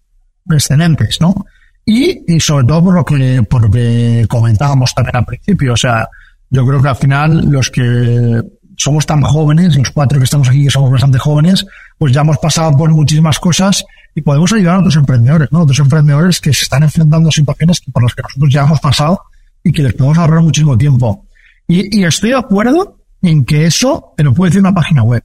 [0.50, 1.46] excelentes, ¿no?
[1.84, 5.78] Y, y, sobre todo por lo que, por lo que comentábamos también al principio, o
[5.78, 6.08] sea,
[6.50, 8.42] yo creo que al final los que
[8.78, 11.66] somos tan jóvenes, los cuatro que estamos aquí que somos bastante jóvenes,
[11.98, 15.62] pues ya hemos pasado por muchísimas cosas y podemos ayudar a otros emprendedores, ¿no?
[15.62, 19.22] Otros emprendedores que se están enfrentando a situaciones por las que nosotros ya hemos pasado
[19.64, 21.26] y que les podemos ahorrar muchísimo tiempo.
[21.68, 25.24] Y, y estoy de acuerdo en que eso te lo puede decir una página web.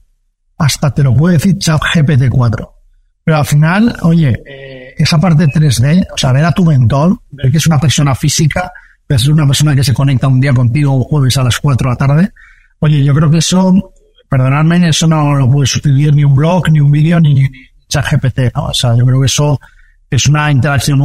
[0.57, 2.73] Hasta te lo puede decir ChatGPT 4.
[3.23, 7.51] Pero al final, oye, eh, esa parte 3D, o sea, ver a tu mentor, ver
[7.51, 8.71] que es una persona física,
[9.07, 11.59] ver que es una persona que se conecta un día contigo un jueves a las
[11.59, 12.31] 4 de la tarde,
[12.79, 13.92] oye, yo creo que eso,
[14.33, 17.49] perdonadme, eso no lo puede sustituir ni un blog, ni un vídeo, ni, ni,
[17.87, 18.65] GPT, ¿no?
[18.65, 19.59] O sea, yo creo que eso
[20.09, 20.99] es una interacción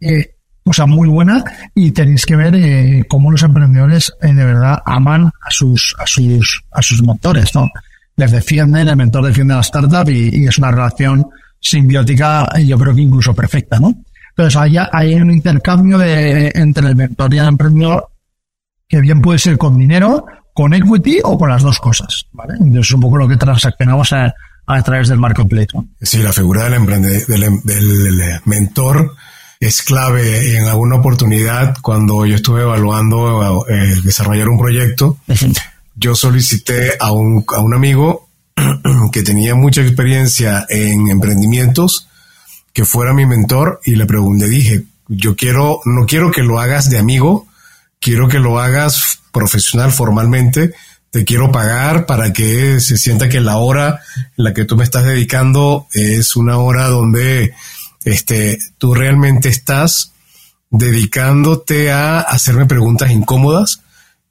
[0.00, 0.34] eh,
[0.64, 4.78] o sea, muy buena y tenéis que ver eh, cómo los emprendedores eh, de verdad
[4.86, 7.68] aman a sus, a sus, a sus mentores, ¿no?
[8.16, 11.28] Les defienden, el mentor defiende a la startup y, es una relación
[11.60, 13.92] simbiótica, yo creo que incluso perfecta, ¿no?
[14.30, 18.08] Entonces hay, hay un intercambio de, entre el mentor y el emprendedor
[18.88, 20.24] que bien puede ser con dinero,
[20.58, 22.54] con equity o con las dos cosas, ¿vale?
[22.54, 24.34] Entonces es un poco lo que transaccionamos a,
[24.66, 25.68] a través del marketplace.
[25.72, 25.86] ¿no?
[26.02, 29.14] Sí, la figura del, emprendedor, del, del, mentor
[29.60, 35.18] es clave en alguna oportunidad cuando yo estuve evaluando eh, desarrollar un proyecto.
[35.94, 38.28] Yo solicité a un, a un amigo
[39.12, 42.08] que tenía mucha experiencia en emprendimientos
[42.72, 46.90] que fuera mi mentor y le pregunté, dije, yo quiero, no quiero que lo hagas
[46.90, 47.46] de amigo,
[48.00, 50.74] quiero que lo hagas profesional formalmente
[51.10, 54.00] te quiero pagar para que se sienta que la hora
[54.36, 57.54] en la que tú me estás dedicando es una hora donde
[58.04, 60.12] este, tú realmente estás
[60.70, 63.80] dedicándote a hacerme preguntas incómodas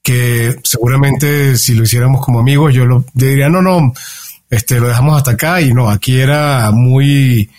[0.04, 3.94] que seguramente si lo hiciéramos como amigos yo, lo, diría, no, no,
[4.50, 7.50] este, lo dejamos hasta acá y no, aquí era muy,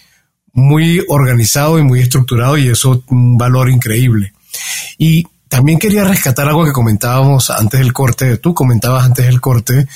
[0.53, 4.33] muy organizado y muy estructurado y eso un valor increíble.
[4.97, 9.87] Y también quería rescatar algo que comentábamos antes del corte, tú comentabas antes del corte,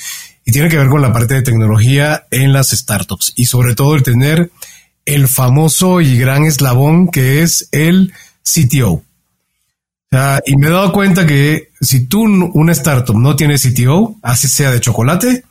[0.45, 3.95] y tiene que ver con la parte de tecnología en las startups y sobre todo
[3.95, 4.51] el tener
[5.05, 9.03] el famoso y gran eslabón que es el CTO.
[10.45, 12.23] y me he dado cuenta que si tú,
[12.53, 15.43] una startup, no tiene CTO, así sea de chocolate,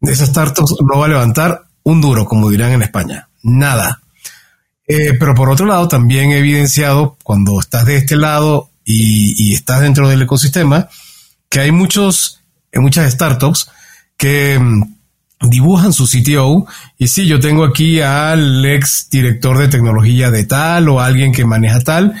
[0.00, 3.28] esa startup no va a levantar un duro, como dirán en España.
[3.42, 4.02] Nada.
[4.88, 9.80] Eh, pero por otro lado, también he evidenciado cuando estás de este lado y, estás
[9.80, 10.88] dentro del ecosistema,
[11.50, 12.40] que hay muchos,
[12.72, 13.68] muchas startups
[14.16, 16.66] que mm, dibujan su CTO
[16.96, 21.44] y sí, yo tengo aquí al ex director de tecnología de tal o alguien que
[21.44, 22.14] maneja tal.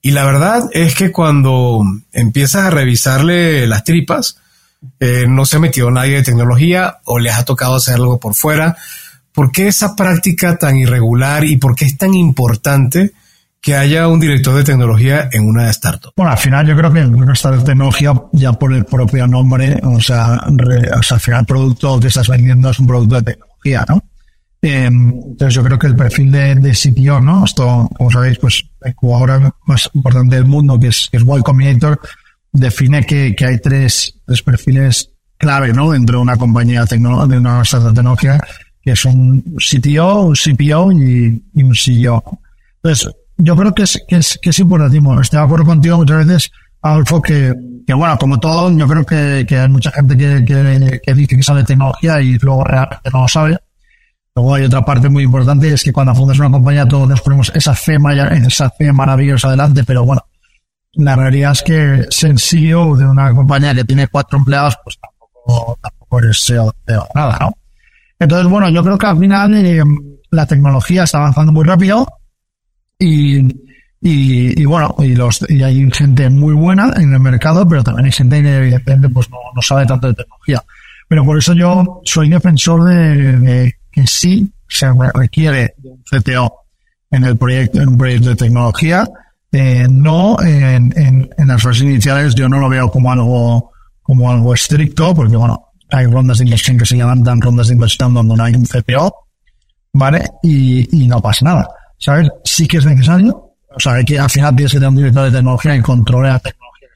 [0.00, 1.80] Y la verdad es que cuando
[2.12, 4.38] empiezas a revisarle las tripas,
[5.00, 8.36] eh, no se ha metido nadie de tecnología o les ha tocado hacer algo por
[8.36, 8.76] fuera.
[9.32, 13.12] ¿Por qué esa práctica tan irregular y por qué es tan importante
[13.66, 16.12] que haya un director de tecnología en una startup?
[16.16, 20.38] Bueno, al final yo creo que de tecnología, ya por el propio nombre, o sea,
[20.96, 24.04] o sea, al final el producto que estás vendiendo es un producto de tecnología, ¿no?
[24.62, 27.44] Eh, entonces yo creo que el perfil de, de CTO, ¿no?
[27.44, 31.42] Esto, como sabéis, pues el jugador más importante del mundo, que es, que es Y
[31.42, 31.98] Combinator,
[32.52, 35.90] define que, que hay tres, tres, perfiles clave, ¿no?
[35.90, 38.40] Dentro de una compañía de una startup de tecnología,
[38.80, 42.22] que son un CTO, un CPO y un CEO.
[42.80, 45.20] Entonces, yo creo que es, que es, que es importantísimo.
[45.20, 46.50] Estoy de acuerdo contigo muchas veces,
[46.82, 47.54] Adolfo, que,
[47.86, 51.36] que bueno, como todo, yo creo que, que hay mucha gente que, que, que dice
[51.36, 53.58] que sabe tecnología y luego realmente no lo sabe.
[54.34, 57.50] Luego hay otra parte muy importante, es que cuando fundas una compañía todos nos ponemos
[57.54, 57.96] esa fe,
[58.46, 60.26] esa fe maravillosa adelante, pero bueno,
[60.92, 65.78] la realidad es que ser CEO de una compañía que tiene cuatro empleados, pues tampoco,
[65.80, 67.52] tampoco CEO de nada, ¿no?
[68.18, 69.82] Entonces, bueno, yo creo que al final eh,
[70.30, 72.06] la tecnología está avanzando muy rápido
[72.98, 73.38] y,
[74.00, 78.06] y, y, bueno, y, los, y hay gente muy buena en el mercado, pero también
[78.06, 80.62] hay gente que evidentemente pues no, no sabe tanto de tecnología.
[81.08, 86.52] Pero por eso yo soy defensor de, que sí se requiere de un CTO
[87.10, 89.08] en el proyecto, en un proyecto de tecnología.
[89.52, 93.70] Eh, no en, en, en, las fases iniciales yo no lo veo como algo
[94.02, 97.74] como algo estricto porque bueno hay rondas de inversión que se llaman dan rondas de
[97.74, 99.14] inversión donde no hay un CTO
[99.92, 101.68] vale y, y no pasa nada
[101.98, 102.28] ¿sabes?
[102.44, 103.54] Sí que es necesario.
[103.74, 106.38] O sea, que al final tienes que tener un director de tecnología y controle la
[106.38, 106.88] tecnología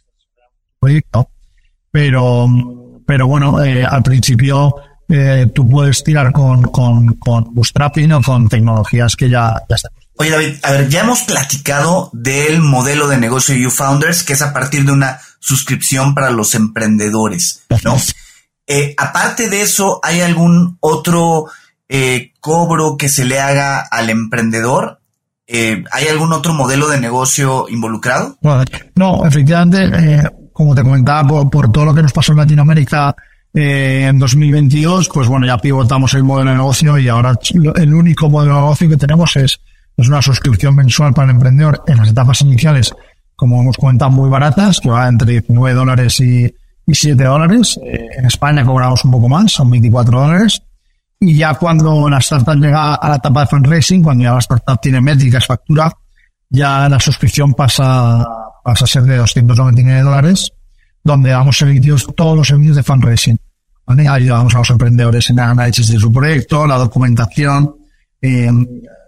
[0.80, 1.28] proyecto.
[1.90, 2.48] Pero,
[3.06, 4.74] pero bueno, eh, al principio
[5.08, 9.92] eh, tú puedes tirar con, con, con bootstrapping o con tecnologías que ya, ya están.
[10.16, 14.42] Oye, David, a ver, ya hemos platicado del modelo de negocio de YouFounders, que es
[14.42, 17.96] a partir de una suscripción para los emprendedores, ¿no?
[18.66, 21.46] Eh, aparte de eso, ¿hay algún otro
[21.92, 25.00] eh, cobro que se le haga al emprendedor?
[25.46, 28.38] Eh, ¿Hay algún otro modelo de negocio involucrado?
[28.94, 30.22] no, efectivamente, eh,
[30.52, 33.16] como te comentaba, por, todo lo que nos pasó en Latinoamérica
[33.52, 37.36] eh, en 2022, pues bueno, ya pivotamos el modelo de negocio y ahora
[37.74, 39.60] el único modelo de negocio que tenemos es,
[39.96, 42.94] es una suscripción mensual para el emprendedor en las etapas iniciales,
[43.34, 46.44] como hemos comentado, muy baratas, que va entre 9 dólares y,
[46.86, 47.80] y 7 dólares.
[47.82, 50.62] en España cobramos un poco más, son 24 dólares.
[51.22, 54.80] Y ya cuando la startup llega a la etapa de fundraising, cuando ya la startup
[54.80, 55.92] tiene métricas, factura,
[56.48, 58.26] ya la suscripción pasa,
[58.64, 60.50] pasa a ser de 299 dólares,
[61.04, 63.38] donde damos servicios, todos los servicios de fundraising.
[63.86, 64.08] ¿vale?
[64.08, 67.76] Ayudamos a los emprendedores en el análisis de su proyecto, la documentación,
[68.22, 68.50] eh,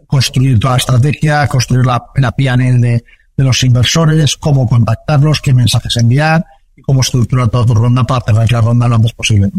[0.07, 3.03] construir toda la estrategia, construir la, la de
[3.45, 6.45] los inversores, cómo contactarlos, qué mensajes enviar
[6.77, 9.51] y cómo estructurar toda tu ronda para cerrar la ronda lo antes posible.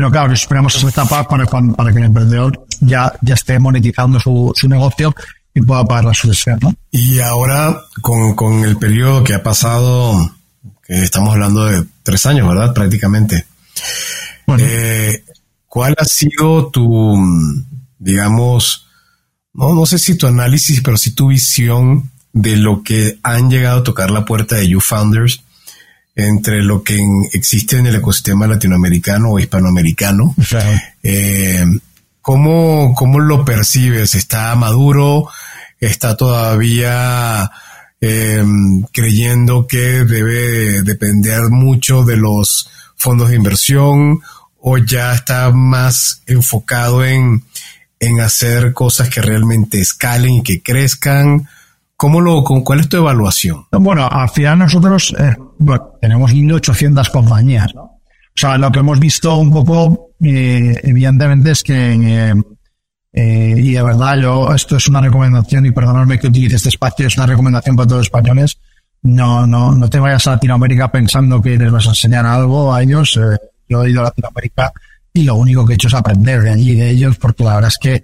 [0.00, 4.50] Pero claro, esperamos esa etapa para, para que el emprendedor ya, ya esté monetizando su,
[4.56, 5.14] su negocio
[5.54, 6.74] y pueda pagar la sucesión, ¿no?
[6.90, 10.34] Y ahora, con, con el periodo que ha pasado,
[10.82, 12.72] que estamos hablando de tres años, ¿verdad?
[12.72, 13.44] Prácticamente.
[14.58, 15.22] Eh,
[15.66, 17.18] ¿Cuál ha sido tu,
[17.98, 18.86] digamos,
[19.52, 23.80] no, no sé si tu análisis, pero sí tu visión de lo que han llegado
[23.80, 25.42] a tocar la puerta de You Founders
[26.14, 27.00] entre lo que
[27.32, 30.34] existe en el ecosistema latinoamericano o hispanoamericano.
[31.02, 31.64] Eh,
[32.20, 34.14] ¿cómo, lo percibes?
[34.14, 35.28] ¿Está maduro?
[35.78, 37.50] ¿Está todavía
[38.00, 38.44] eh,
[38.92, 44.20] creyendo que debe depender mucho de los fondos de inversión
[44.58, 47.44] o ya está más enfocado en,
[47.98, 51.48] en hacer cosas que realmente escalen y que crezcan?
[52.00, 53.66] ¿Cómo lo, con, ¿Cuál es tu evaluación?
[53.72, 57.74] Bueno, al final nosotros eh, bueno, tenemos 1.800 compañías.
[57.76, 58.00] O
[58.34, 62.34] sea, lo que hemos visto un poco, eh, evidentemente, es que eh,
[63.12, 67.06] Eh, y de verdad, yo, esto es una recomendación, y perdonadme que utilice este espacio,
[67.06, 68.58] es una recomendación para todos los españoles.
[69.02, 72.82] No, no, no te vayas a Latinoamérica pensando que les vas a enseñar algo a
[72.82, 73.16] ellos.
[73.16, 73.36] Eh,
[73.68, 74.72] yo he ido a Latinoamérica
[75.12, 77.68] y lo único que he hecho es aprender de allí, de ellos, porque la verdad
[77.74, 77.94] es que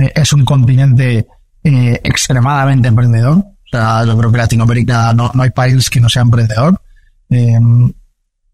[0.00, 1.26] eh, es un continente
[1.74, 3.38] eh, extremadamente emprendedor.
[3.38, 6.80] O sea, yo creo que Latinoamérica no, hay país que no sea emprendedor.
[7.30, 7.58] Eh,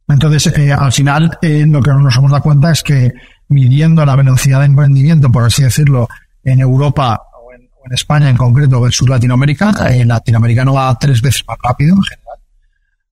[0.09, 3.13] entonces, eh, al final, lo que nos hemos dado cuenta es que
[3.49, 6.09] midiendo la velocidad de emprendimiento, por así decirlo,
[6.43, 10.99] en Europa o en, o en España en concreto versus Latinoamérica, en Latinoamérica no va
[10.99, 12.39] tres veces más rápido en general.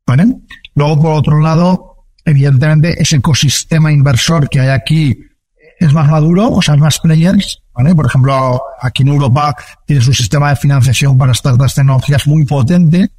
[0.06, 0.36] ¿Vale?
[0.74, 5.16] Luego, por otro lado, evidentemente, ese ecosistema inversor que hay aquí
[5.78, 7.94] es más maduro, o sea, más players, ¿vale?
[7.94, 9.54] Por ejemplo, aquí en Europa
[9.86, 13.10] tiene su sistema de financiación para startups tecnologías muy potente,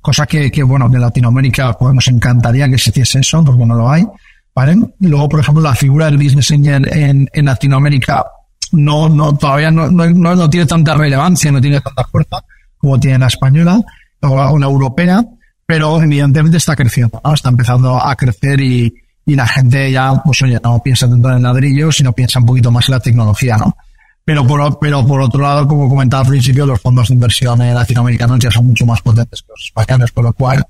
[0.00, 3.74] cosa que, que, bueno, de Latinoamérica pues nos encantaría que se hiciese eso, porque no
[3.74, 4.06] lo hay,
[4.54, 4.76] ¿vale?
[5.00, 8.24] Luego, por ejemplo, la figura del business angel en, en Latinoamérica
[8.72, 12.42] no, no, todavía no, no, no, no tiene tanta relevancia, no tiene tanta fuerza
[12.78, 13.80] como tiene la española
[14.22, 15.24] o la europea,
[15.64, 17.32] pero evidentemente está creciendo, ¿no?
[17.32, 18.92] Está empezando a crecer y,
[19.24, 22.46] y la gente ya, pues oye, no piensa tanto en el ladrillo, sino piensa un
[22.46, 23.76] poquito más en la tecnología, ¿no?
[24.24, 28.38] Pero por, pero por otro lado, como comentaba al principio, los fondos de inversión latinoamericanos
[28.38, 30.64] ya son mucho más potentes que los españoles, por lo cual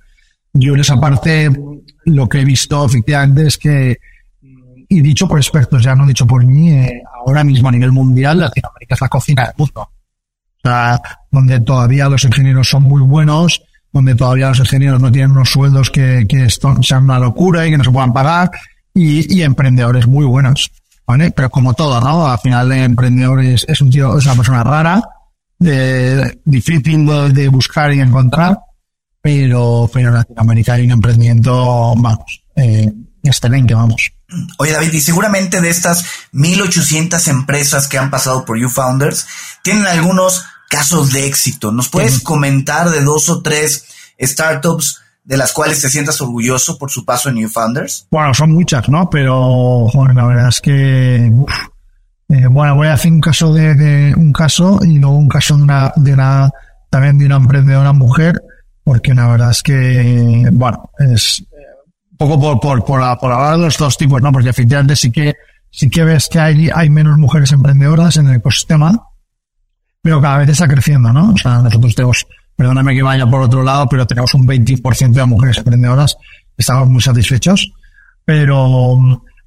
[0.54, 1.50] yo en esa parte
[2.04, 3.98] lo que he visto efectivamente es que,
[4.88, 8.38] y dicho por expertos, ya no dicho por mí, eh, ahora mismo a nivel mundial
[8.40, 9.80] Latinoamérica es la cocina del mundo.
[9.80, 11.00] O sea,
[11.30, 15.90] donde todavía los ingenieros son muy buenos, donde todavía los ingenieros no tienen unos sueldos
[15.90, 18.50] que, que esto sean una locura y que no se puedan pagar,
[18.94, 20.70] y, y emprendedores muy buenos.
[21.12, 21.30] ¿Vale?
[21.30, 22.26] Pero como todo, ¿no?
[22.26, 25.02] Al final el emprendedor es, es un tío, es una persona rara,
[25.58, 28.58] de, difícil de, buscar y encontrar,
[29.20, 32.90] pero, pero en Latinoamérica hay un emprendimiento, vamos, eh,
[33.22, 34.10] excelente, vamos.
[34.58, 39.26] Oye, David, y seguramente de estas 1800 empresas que han pasado por YouFounders,
[39.62, 41.70] tienen algunos casos de éxito.
[41.72, 42.22] ¿Nos puedes Sí.
[42.22, 43.84] comentar de dos o tres
[44.18, 48.08] startups de las cuales te sientas orgulloso por su paso en YouFounders?
[48.10, 49.08] Bueno, son muchas, ¿no?
[49.08, 51.52] Pero, joder, la verdad es que, uf.
[52.28, 55.54] Eh, bueno, voy a hacer un caso de, de un caso y luego un caso
[55.54, 56.50] de una, de una,
[56.88, 58.42] también de una emprendedora mujer,
[58.84, 61.44] porque la verdad es que, bueno, es eh,
[62.10, 64.32] un poco por, por, por, por hablar de los dos tipos, ¿no?
[64.32, 65.34] Porque efectivamente sí que,
[65.70, 69.08] sí que ves que hay, hay menos mujeres emprendedoras en el ecosistema,
[70.00, 71.32] pero cada vez está creciendo, ¿no?
[71.32, 75.24] O sea, nosotros tenemos, perdóname que vaya por otro lado, pero tenemos un 20% de
[75.26, 76.16] mujeres emprendedoras,
[76.56, 77.72] estamos muy satisfechos,
[78.24, 78.98] pero,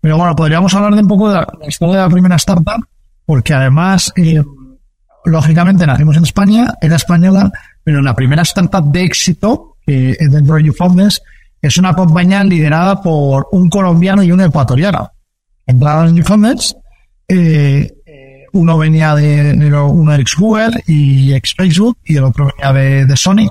[0.01, 2.85] pero bueno, podríamos hablar de un poco de la historia de la primera startup,
[3.25, 4.43] porque además, eh,
[5.25, 7.51] lógicamente nacimos en España, era española,
[7.83, 11.21] pero la primera startup de éxito, es dentro de YouFounders,
[11.61, 15.11] es una compañía liderada por un colombiano y un ecuatoriano.
[15.65, 16.75] Entraron en YouFounders,
[17.27, 17.94] eh, eh,
[18.55, 23.05] uno venía de, de- uno ex Google y ex Facebook, y el otro venía de,
[23.05, 23.47] de Sony,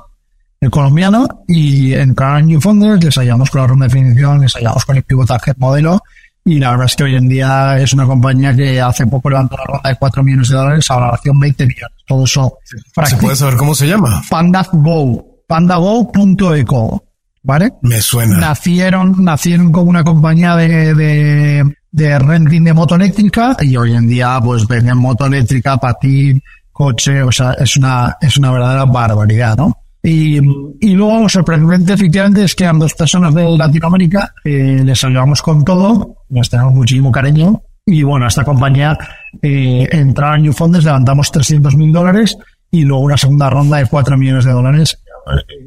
[0.61, 2.15] el colombiano, y en
[2.49, 6.01] YouFounders, les ayudamos con la ronda de financiación, les ayudamos con el pivotaje modelo,
[6.47, 9.57] y la verdad es que hoy en día es una compañía que hace poco levantó
[9.57, 11.97] una ronda de 4 millones de dólares a valoración 20 millones.
[12.07, 12.59] Todo eso
[13.07, 14.23] ¿Se puede saber cómo se llama?
[14.29, 17.05] PandaGo, pandago.eco,
[17.43, 17.73] ¿vale?
[17.83, 18.39] Me suena.
[18.39, 24.09] Nacieron, nacieron como una compañía de, de, de renting de moto eléctrica y hoy en
[24.09, 26.43] día pues venden moto eléctrica, patín,
[26.73, 29.79] coche, o sea, es una, es una verdadera barbaridad, ¿no?
[30.03, 30.39] Y,
[30.81, 35.65] y luego sorprendente efectivamente es que a dos personas de Latinoamérica eh, les ayudamos con
[35.65, 38.99] todo, les tenemos muchísimo cariño y bueno, esta compañía
[39.41, 42.37] eh, entraron en New Funds, levantamos 300 mil dólares
[42.73, 44.99] y luego una segunda ronda de 4 millones de dólares,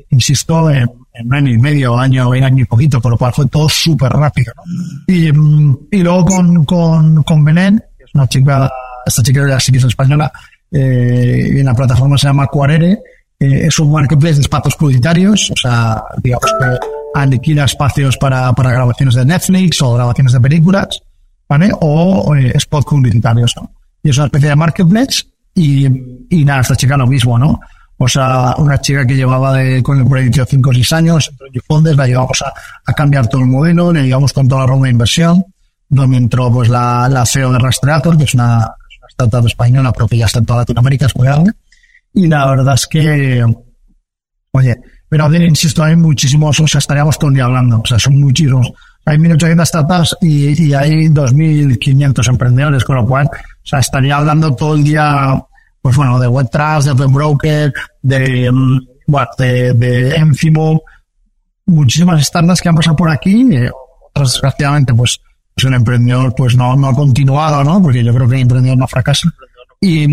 [0.10, 3.68] insisto, en, en año y medio, año, año y poquito, con lo cual fue todo
[3.70, 4.54] súper rápido.
[4.56, 5.14] ¿no?
[5.14, 8.72] Y, mm, y luego con, con, con Belén, que es una chica,
[9.06, 10.32] esta chica sí que es española,
[10.72, 12.92] eh, y en la plataforma se llama Quarere,
[13.40, 16.78] eh, es un marketplace de espacios publicitarios, o sea, digamos que
[17.14, 21.02] alquila espacios para, para grabaciones de Netflix o grabaciones de películas,
[21.48, 21.72] ¿vale?
[21.82, 23.72] O eh, spots publicitarios, ¿no?
[24.04, 25.86] Y es una especie de marketplace y,
[26.30, 27.60] y nada, esta chica lo mismo, ¿no?
[28.00, 31.32] O sea, una chica que llevaba de, con el proyecto 5 o 6 años,
[31.68, 32.54] Fondes, la llevamos a,
[32.86, 35.44] a cambiar todo el modelo, le llevamos con toda la ronda de inversión,
[35.90, 40.08] donde entró pues la, la CEO de Rastreator, que es una, una startup española, pero
[40.08, 41.52] que ya está en toda Latinoamérica, es muy grande.
[42.14, 43.46] Y la verdad es que,
[44.52, 44.78] oye,
[45.10, 48.20] pero a insisto, hay muchísimos, o sea, estaríamos todo el día hablando, o sea, son
[48.20, 48.72] muchísimos.
[49.06, 54.54] Hay 1.800 startups y, y hay 2.500 emprendedores, con lo cual, o sea, estaría hablando
[54.54, 55.42] todo el día,
[55.82, 60.82] pues bueno, de WebTrust, de Open Broker, de, mm, bueno, de, de Enfimo,
[61.66, 63.70] muchísimas startups que han pasado por aquí, eh,
[64.10, 65.20] otras desgraciadamente, pues,
[65.54, 67.82] pues un emprendedor, pues no, no ha continuado, ¿no?
[67.82, 69.30] Porque yo creo que el emprendedor no fracasa,
[69.80, 70.06] Y,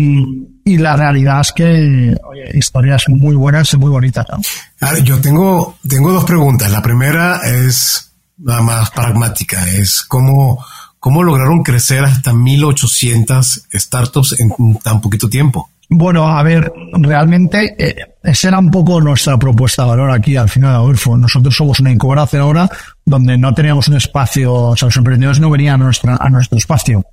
[0.63, 4.25] y la realidad es que, oye, historias muy buenas y muy bonitas.
[4.29, 4.97] ¿no?
[5.03, 6.71] Yo tengo, tengo dos preguntas.
[6.71, 8.11] La primera es
[8.43, 10.63] la más pragmática, es cómo,
[11.05, 14.49] cómo lograron crecer hasta 1800 startups en
[14.79, 15.69] tan poquito tiempo.
[15.87, 20.49] Bueno, a ver, realmente eh, esa era un poco nuestra propuesta de valor aquí al
[20.49, 21.15] final de Adolfo.
[21.15, 22.67] Nosotros somos una incubadora ahora
[23.05, 26.57] donde no teníamos un espacio, o sea, los emprendedores no venían a, nuestra, a nuestro
[26.57, 27.03] espacio.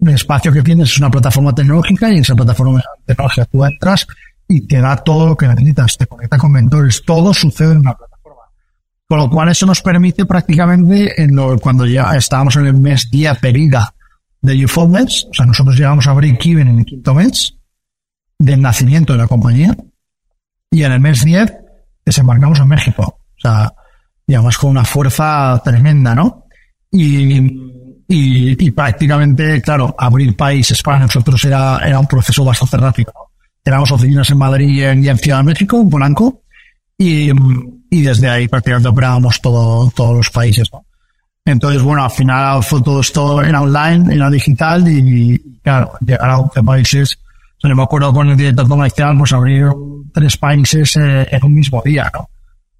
[0.00, 4.06] El espacio que tienes es una plataforma tecnológica y en esa plataforma tecnológica tú entras
[4.48, 7.92] y te da todo lo que necesitas, te conecta con mentores, todo sucede en una
[7.92, 8.15] plataforma.
[9.08, 13.08] Con lo cual eso nos permite prácticamente, en lo, cuando ya estábamos en el mes
[13.10, 13.94] 10 de vida
[14.42, 17.56] de YouFounders, o sea, nosotros llegamos a break-even en el quinto mes,
[18.38, 19.76] del nacimiento de la compañía
[20.70, 21.52] y en el mes 10
[22.04, 23.02] desembarcamos en México.
[23.02, 23.72] O sea,
[24.26, 26.44] digamos con una fuerza tremenda, ¿no?
[26.90, 27.38] Y,
[28.08, 33.12] y, y, prácticamente, claro, abrir países para nosotros era, era un proceso bastante rápido.
[33.62, 36.42] Teníamos oficinas en Madrid y en, y en Ciudad de México, en Polanco,
[36.98, 37.30] y,
[37.90, 40.84] y desde ahí prácticamente operábamos todo, todos los países, ¿no?
[41.44, 46.30] Entonces, bueno, al final fue todo esto era online, era digital y, y claro, llegar
[46.30, 47.18] a 11 países
[47.56, 49.66] o sea, yo me acuerdo con el director comercial, pues abrir
[50.12, 52.28] tres países eh, en un mismo día, ¿no?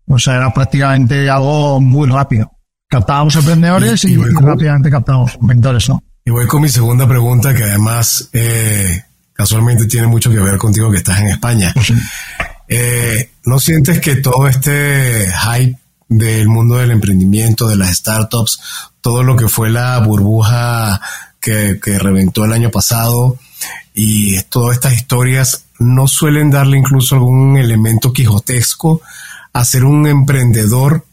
[0.08, 2.50] O sea, era prácticamente algo muy rápido.
[2.88, 6.02] Captábamos emprendedores y, y, y rápidamente captábamos mentores, ¿no?
[6.24, 9.02] Y voy con mi segunda pregunta, que además eh,
[9.32, 11.70] casualmente tiene mucho que ver contigo que estás en España.
[11.72, 11.92] Pues
[12.68, 18.60] Eh, ¿No sientes que todo este hype del mundo del emprendimiento, de las startups,
[19.00, 21.00] todo lo que fue la burbuja
[21.40, 23.38] que, que reventó el año pasado,
[23.98, 29.00] y todas estas historias no suelen darle incluso algún elemento quijotesco
[29.54, 31.06] a ser un emprendedor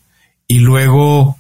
[0.48, 1.38] y luego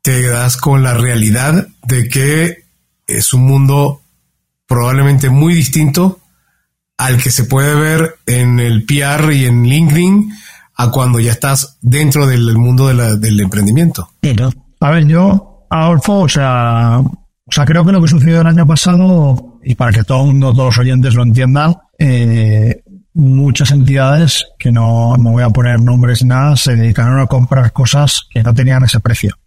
[0.00, 2.64] te das con la realidad de que
[3.06, 4.00] es un mundo
[4.66, 6.18] probablemente muy distinto
[7.00, 10.32] al que se puede ver en el PR y en LinkedIn
[10.76, 14.10] a cuando ya estás dentro del mundo de la, del emprendimiento.
[14.20, 18.46] Pero, a ver, yo, Adolfo, o sea, o sea, creo que lo que sucedió el
[18.46, 22.82] año pasado, y para que todo el mundo, todos los oyentes lo entiendan, eh,
[23.14, 27.72] muchas entidades, que no, no voy a poner nombres ni nada, se dedicaron a comprar
[27.72, 29.38] cosas que no tenían ese precio.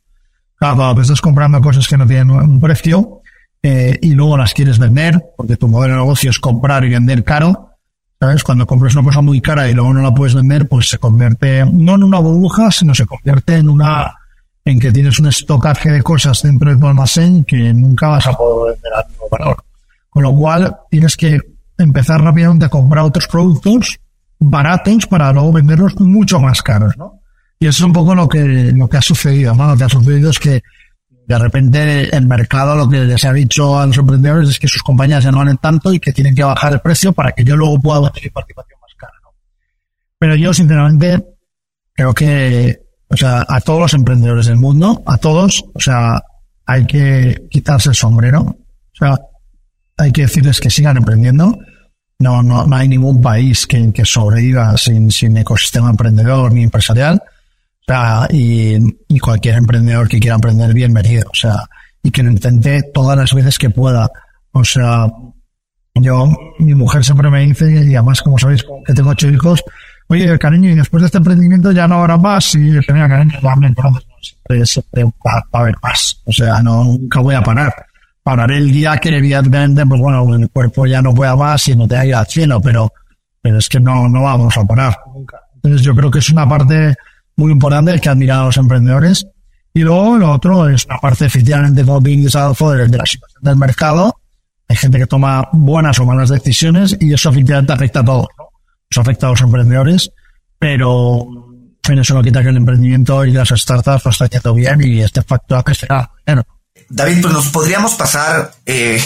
[0.55, 3.21] Claro, cuando estás comprando cosas que no tienen un precio,
[3.65, 7.23] eh, y luego las quieres vender, porque tu modelo de negocio es comprar y vender
[7.23, 7.69] caro,
[8.19, 8.43] ¿sabes?
[8.43, 11.65] Cuando compras una cosa muy cara y luego no la puedes vender, pues se convierte,
[11.71, 14.15] no en una burbuja, sino se convierte en una,
[14.65, 18.33] en que tienes un estocaje de cosas dentro de tu almacén que nunca vas a
[18.33, 19.63] poder vender al mismo valor.
[20.09, 21.39] Con lo cual, tienes que
[21.77, 23.97] empezar rápidamente a comprar otros productos
[24.39, 27.21] baratos para luego venderlos mucho más caros, ¿no?
[27.59, 29.67] Y eso es un poco lo que, lo que ha sucedido, ¿no?
[29.67, 30.61] Lo que ha sucedido es que
[31.25, 34.83] de repente el mercado lo que les ha dicho a los emprendedores es que sus
[34.83, 37.55] compañías ya no valen tanto y que tienen que bajar el precio para que yo
[37.55, 39.29] luego pueda tener participación más cara, ¿no?
[40.19, 41.23] Pero yo, sinceramente,
[41.93, 46.23] creo que o sea, a todos los emprendedores del mundo, a todos, o sea,
[46.65, 48.41] hay que quitarse el sombrero.
[48.41, 49.19] O sea,
[49.97, 51.55] hay que decirles que sigan emprendiendo.
[52.17, 57.21] No, no, no hay ningún país que, que sobreviva sin, sin ecosistema emprendedor ni empresarial.
[57.85, 58.77] O sea, y,
[59.09, 61.29] y cualquier emprendedor que quiera emprender, bienvenido.
[61.29, 61.55] O sea,
[62.01, 64.09] y que lo intente todas las veces que pueda.
[64.51, 65.07] O sea,
[65.95, 66.27] yo,
[66.59, 69.63] mi mujer siempre me dice, y además, como sabéis, que tengo ocho hijos,
[70.07, 72.55] oye, cariño, y después de este emprendimiento ya no habrá más.
[72.55, 73.07] Y yo cariño,
[73.41, 76.21] ya me conoces, siempre, va, a haber más.
[76.25, 77.73] O sea, no, nunca voy a parar.
[78.23, 81.87] Pararé el día que evidentemente, pues bueno, el cuerpo ya no pueda más y no
[81.87, 82.91] te haya al cielo, pero,
[83.41, 85.41] pero es que no, no vamos a parar nunca.
[85.55, 86.95] Entonces yo creo que es una parte
[87.35, 89.25] muy importante que admirar a los emprendedores.
[89.73, 94.15] Y luego lo otro es una parte efectivamente, como de, de la situación del mercado.
[94.67, 98.27] Hay gente que toma buenas o malas decisiones y eso efectivamente afecta a todos.
[98.89, 100.11] Eso afecta a los emprendedores,
[100.59, 101.25] pero,
[101.81, 105.01] pero eso no quita que el emprendimiento y las startups lo están yendo bien y
[105.01, 106.09] este factor que será.
[106.25, 106.43] Bueno.
[106.93, 109.01] David, pues nos podríamos pasar eh,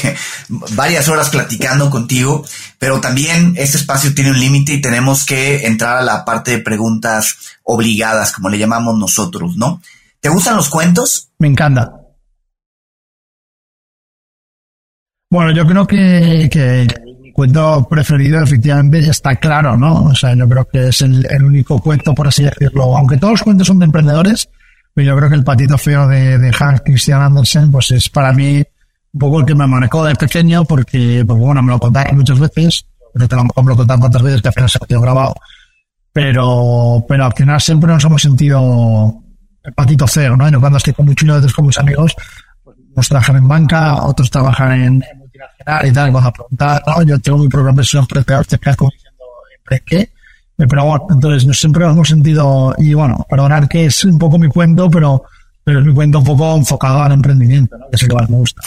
[0.50, 2.46] varias horas platicando contigo,
[2.78, 6.58] pero también este espacio tiene un límite y tenemos que entrar a la parte de
[6.60, 9.82] preguntas obligadas, como le llamamos nosotros, ¿no?
[10.20, 11.30] ¿Te gustan los cuentos?
[11.40, 11.94] Me encanta.
[15.30, 16.88] Bueno, yo creo que, que
[17.22, 20.04] mi cuento preferido efectivamente está claro, ¿no?
[20.04, 22.98] O sea, yo creo que es el, el, único cuento, por así decirlo.
[22.98, 24.50] Aunque todos los cuentos son de emprendedores,
[24.98, 28.34] pero yo creo que el patito feo de, de Hans Christian Andersen, pues es para
[28.34, 28.64] mí
[29.14, 32.39] un poco el que me marcó de pequeño, porque, pues bueno, me lo contáis muchas
[32.39, 32.84] veces,
[33.14, 35.36] pero te lo, me lo contáis tantas veces que al final se ha quedado grabado.
[36.12, 39.22] Pero, pero al final siempre nos hemos sentido
[39.64, 40.50] el patito feo, ¿no?
[40.50, 42.16] Y cuando estoy con muy chulo, con mis amigos,
[42.64, 45.04] pues unos trabajan en banca, otros trabajan en,
[45.84, 48.89] y tal, y a preguntar, no, yo tengo mi programa de pero te quedas como
[48.89, 49.24] diciendo,
[49.64, 50.10] ¿pero qué?
[50.58, 54.47] Pero bueno, entonces siempre lo hemos sentido, y bueno, perdonar que es un poco mi
[54.47, 55.24] cuento, pero,
[55.64, 57.86] pero es mi cuento un poco enfocado al emprendimiento, ¿no?
[57.89, 58.62] que es lo que más me gusta.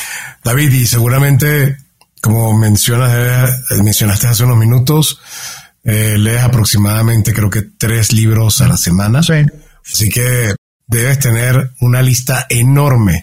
[0.44, 1.78] David, y seguramente,
[2.20, 5.18] como mencionas, eh, mencionaste hace unos minutos,
[5.82, 9.22] eh, lees aproximadamente creo que tres libros a la semana.
[9.22, 9.44] Sí.
[9.84, 10.54] Así que
[10.86, 13.22] debes tener una lista enorme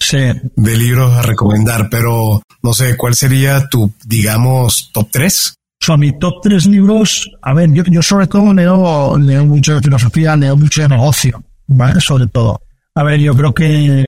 [0.55, 5.57] de libros a recomendar, pero no sé, ¿cuál sería tu, digamos, top tres?
[5.80, 7.30] Son mis top tres libros.
[7.41, 12.01] A ver, yo, sobre todo leo, leo mucho de filosofía, leo mucho de negocio, ¿vale?
[12.01, 12.61] Sobre todo.
[12.95, 14.05] A ver, yo creo que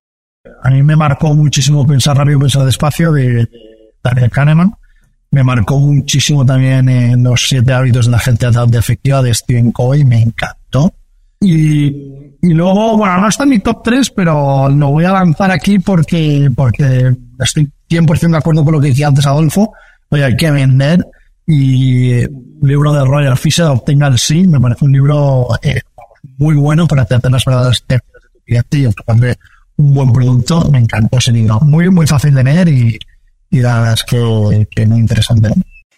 [0.64, 3.48] a mí me marcó muchísimo Pensar rápido, pensar despacio de,
[4.04, 4.74] Daniel Kahneman.
[5.32, 9.72] Me marcó muchísimo también en Los siete hábitos de la gente altamente efectiva de Stephen
[9.72, 10.94] Covey, me encantó.
[11.40, 11.88] Y,
[12.42, 15.80] y luego, bueno, no está en mi top 3, pero lo voy a lanzar aquí
[15.80, 19.72] porque, porque estoy 100% de acuerdo con lo que decía antes Adolfo.
[20.10, 21.06] Oye, hay que vender
[21.50, 22.32] y el
[22.62, 25.82] libro de Roger Fisher, Obtenga el Sí, me parece un libro eh,
[26.38, 28.86] muy bueno para tratar las técnicas de tu cliente y
[29.78, 30.70] un buen producto.
[30.70, 31.60] Me encantó ese libro.
[31.62, 33.00] Muy, muy fácil de leer y,
[33.50, 35.50] y la verdad es que, que muy interesante.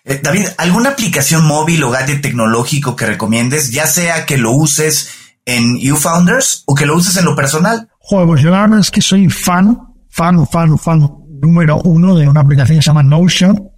[0.05, 5.09] Eh, David, ¿alguna aplicación móvil o gadget tecnológico que recomiendes, ya sea que lo uses
[5.45, 7.89] en YouFounders o que lo uses en lo personal?
[7.99, 9.77] Joder, pues yo la verdad es que soy fan,
[10.09, 11.09] fan, fan, fan
[11.41, 13.69] número uno de una aplicación que se llama Notion,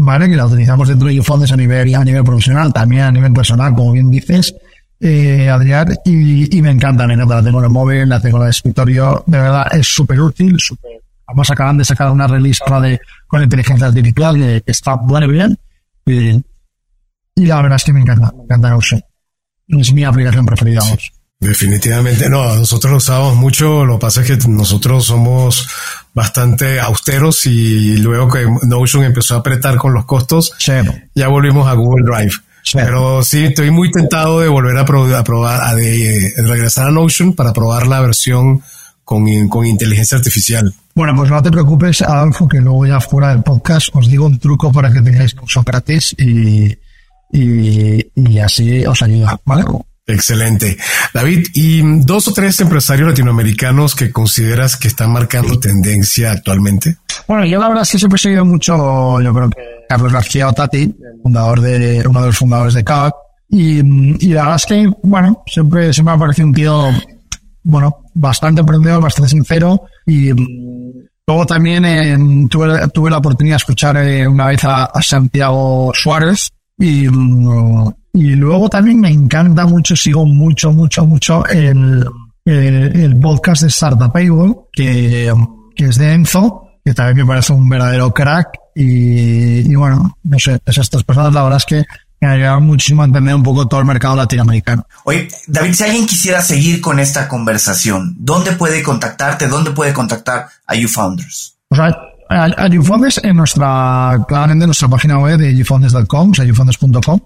[0.00, 0.28] ¿vale?
[0.28, 3.74] Que la utilizamos dentro de YouFounders a nivel, a nivel profesional, también a nivel personal,
[3.74, 4.54] como bien dices,
[4.98, 8.38] eh, Adrián, y, y, me encanta, me encanta, la tengo en el móvil, la tengo
[8.38, 10.90] en el escritorio, de verdad, es súper útil, súper...
[11.26, 15.56] Vamos acaban de sacar una release ahora de, con inteligencia artificial que, está muy bien,
[16.04, 16.42] y,
[17.36, 19.00] y, la verdad es que me encanta, me encanta Notion.
[19.68, 21.12] Es mi aplicación preferida, vamos.
[21.40, 25.66] Definitivamente no, nosotros lo usamos mucho, lo que pasa es que nosotros somos
[26.12, 30.52] bastante austeros y luego que Notion empezó a apretar con los costos,
[31.14, 32.34] ya volvimos a Google Drive.
[32.74, 37.54] Pero sí, estoy muy tentado de volver a, probar, a, de, regresar a Notion para
[37.54, 38.62] probar la versión
[39.02, 40.74] con, con inteligencia artificial.
[40.94, 44.38] Bueno, pues no te preocupes, Adolfo, que luego ya fuera del podcast os digo un
[44.38, 46.76] truco para que tengáis Notion gratis y,
[47.32, 49.64] y, y así os ayuda, ¿vale?
[50.06, 50.76] Excelente.
[51.14, 56.96] David, ¿y dos o tres empresarios latinoamericanos que consideras que están marcando tendencia actualmente?
[57.28, 60.48] Bueno, yo la verdad es que siempre he seguido mucho, yo creo que Carlos García
[60.48, 63.14] Otati, fundador de, uno de los fundadores de CAC.
[63.48, 63.78] Y,
[64.24, 66.88] y la verdad es que, bueno, siempre, siempre me ha parecido un tío,
[67.62, 69.82] bueno, bastante emprendedor, bastante sincero.
[70.06, 70.30] Y
[71.26, 72.16] luego también eh,
[72.48, 77.06] tuve, tuve la oportunidad de escuchar eh, una vez a, a Santiago Suárez y,
[78.12, 82.04] y luego también me encanta mucho, sigo mucho, mucho, mucho el,
[82.44, 84.12] el, podcast de Startup
[84.72, 85.32] que,
[85.76, 88.48] que es de Enzo, que también me parece un verdadero crack.
[88.74, 91.84] Y, y bueno, no sé, es estas personas, la verdad es que
[92.20, 94.86] me ayudan muchísimo a entender un poco todo el mercado latinoamericano.
[95.04, 99.46] Oye, David, si alguien quisiera seguir con esta conversación, ¿dónde puede contactarte?
[99.46, 101.56] ¿Dónde puede contactar a YouFounders?
[101.68, 101.96] O sea,
[102.28, 107.20] a, a YouFounders en nuestra, claramente en nuestra página web de youfounders.com, o sea, youfounders.com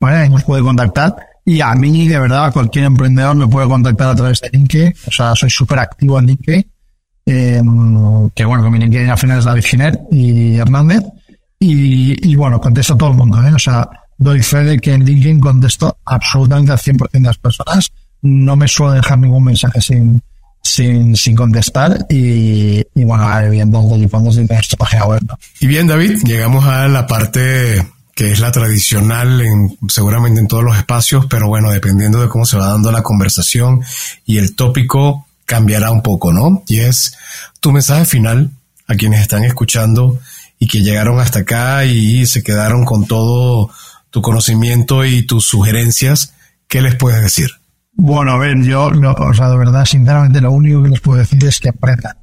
[0.00, 0.16] ¿vale?
[0.16, 1.14] Ahí nos puede contactar.
[1.44, 4.94] Y a mí, de verdad, cualquier emprendedor me puede contactar a través de LinkedIn.
[5.06, 6.66] O sea, soy súper activo en LinkedIn.
[7.26, 7.62] Eh,
[8.34, 11.02] que bueno, con mi LinkedIn al final es David Giner y Hernández.
[11.58, 13.52] Y, y bueno, contesto a todo el mundo, ¿eh?
[13.52, 17.90] O sea, doy fe de que en LinkedIn contesto absolutamente al 100% de las personas.
[18.22, 20.22] No me suelo dejar ningún mensaje sin,
[20.62, 25.22] sin, sin contestar y, y bueno, evidentemente, cuando se nuestra página web.
[25.60, 27.82] Y bien, David, llegamos a la parte
[28.20, 32.44] que es la tradicional en, seguramente en todos los espacios, pero bueno, dependiendo de cómo
[32.44, 33.80] se va dando la conversación
[34.26, 36.62] y el tópico cambiará un poco, ¿no?
[36.68, 37.16] Y es
[37.60, 38.50] tu mensaje final
[38.86, 40.18] a quienes están escuchando
[40.58, 43.70] y que llegaron hasta acá y se quedaron con todo
[44.10, 46.34] tu conocimiento y tus sugerencias,
[46.68, 47.48] ¿qué les puedes decir?
[47.94, 51.42] Bueno, a ver, yo, o sea, de verdad, sinceramente, lo único que les puedo decir
[51.46, 52.18] es que emprendan.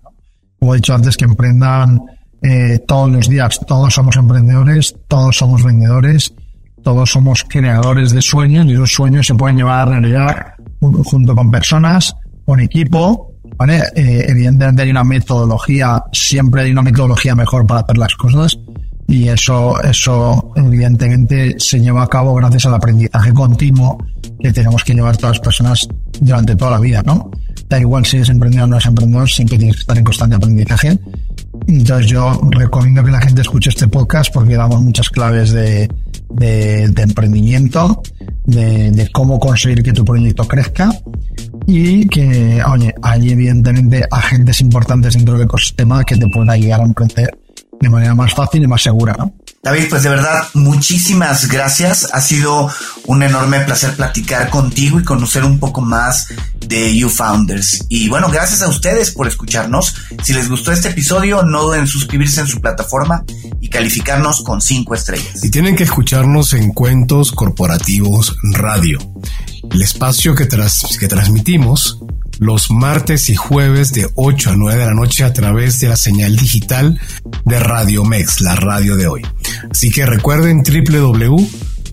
[0.59, 2.01] Como he dicho antes, que emprendan
[2.41, 3.59] eh, todos los días.
[3.67, 6.33] Todos somos emprendedores, todos somos vendedores,
[6.83, 11.51] todos somos creadores de sueños y los sueños se pueden llevar a realidad junto con
[11.51, 12.15] personas,
[12.45, 13.33] con equipo.
[13.57, 13.81] ¿vale?
[13.95, 18.57] Eh, evidentemente hay una metodología, siempre hay una metodología mejor para hacer las cosas
[19.07, 23.97] y eso, eso evidentemente se lleva a cabo gracias al aprendizaje continuo
[24.39, 25.87] que tenemos que llevar todas las personas
[26.19, 27.31] durante toda la vida, ¿no?
[27.69, 30.35] Da igual si eres emprendedor o no eres emprendedor, siempre tienes que estar en constante
[30.35, 30.99] aprendizaje
[31.65, 35.89] entonces yo recomiendo que la gente escuche este podcast porque damos muchas claves de,
[36.29, 38.01] de, emprendimiento,
[38.45, 40.89] de, de, cómo conseguir que tu proyecto crezca
[41.65, 46.85] y que, oye, hay evidentemente agentes importantes dentro del ecosistema que te pueden ayudar a
[46.85, 47.37] emprender
[47.79, 49.15] de manera más fácil y más segura.
[49.17, 49.33] ¿no?
[49.63, 52.07] David, pues de verdad, muchísimas gracias.
[52.13, 52.71] Ha sido
[53.05, 56.29] un enorme placer platicar contigo y conocer un poco más
[56.65, 57.85] de You Founders.
[57.89, 59.93] Y bueno, gracias a ustedes por escucharnos.
[60.23, 63.25] Si les gustó este episodio, no duden en suscribirse en su plataforma
[63.59, 65.43] y calificarnos con cinco estrellas.
[65.43, 68.99] Y tienen que escucharnos en Cuentos Corporativos Radio,
[69.69, 71.99] el espacio que, tras, que transmitimos
[72.39, 75.95] los martes y jueves de 8 a 9 de la noche a través de la
[75.97, 76.99] señal digital
[77.45, 79.21] de Radio Mex, la radio de hoy.
[79.69, 80.63] Así que recuerden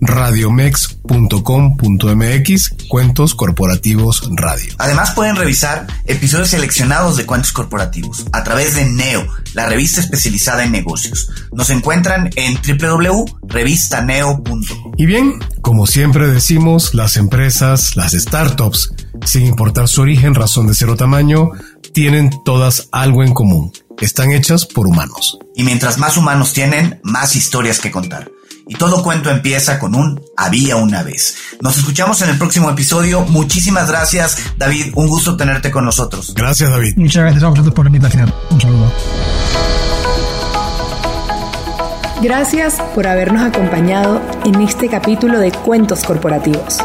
[0.01, 4.73] www.radiomex.com.mx Cuentos Corporativos Radio.
[4.77, 10.63] Además pueden revisar episodios seleccionados de Cuentos Corporativos a través de Neo, la revista especializada
[10.63, 11.29] en negocios.
[11.51, 14.93] Nos encuentran en www.revistaneo.com.
[14.97, 18.93] Y bien, como siempre decimos, las empresas, las startups,
[19.25, 21.51] sin importar su origen, razón de ser o tamaño,
[21.93, 23.71] tienen todas algo en común.
[23.99, 25.39] Están hechas por humanos.
[25.55, 28.29] Y mientras más humanos tienen, más historias que contar.
[28.67, 31.35] Y todo cuento empieza con un había una vez.
[31.61, 33.21] Nos escuchamos en el próximo episodio.
[33.21, 34.93] Muchísimas gracias, David.
[34.95, 36.33] Un gusto tenerte con nosotros.
[36.35, 36.95] Gracias, David.
[36.97, 38.33] Muchas gracias a vosotros por la invitación.
[38.49, 38.91] Un saludo.
[42.21, 46.79] Gracias por habernos acompañado en este capítulo de Cuentos Corporativos.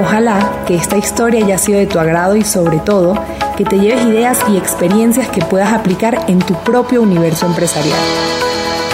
[0.00, 3.20] Ojalá que esta historia haya sido de tu agrado y sobre todo
[3.56, 7.98] que te lleves ideas y experiencias que puedas aplicar en tu propio universo empresarial.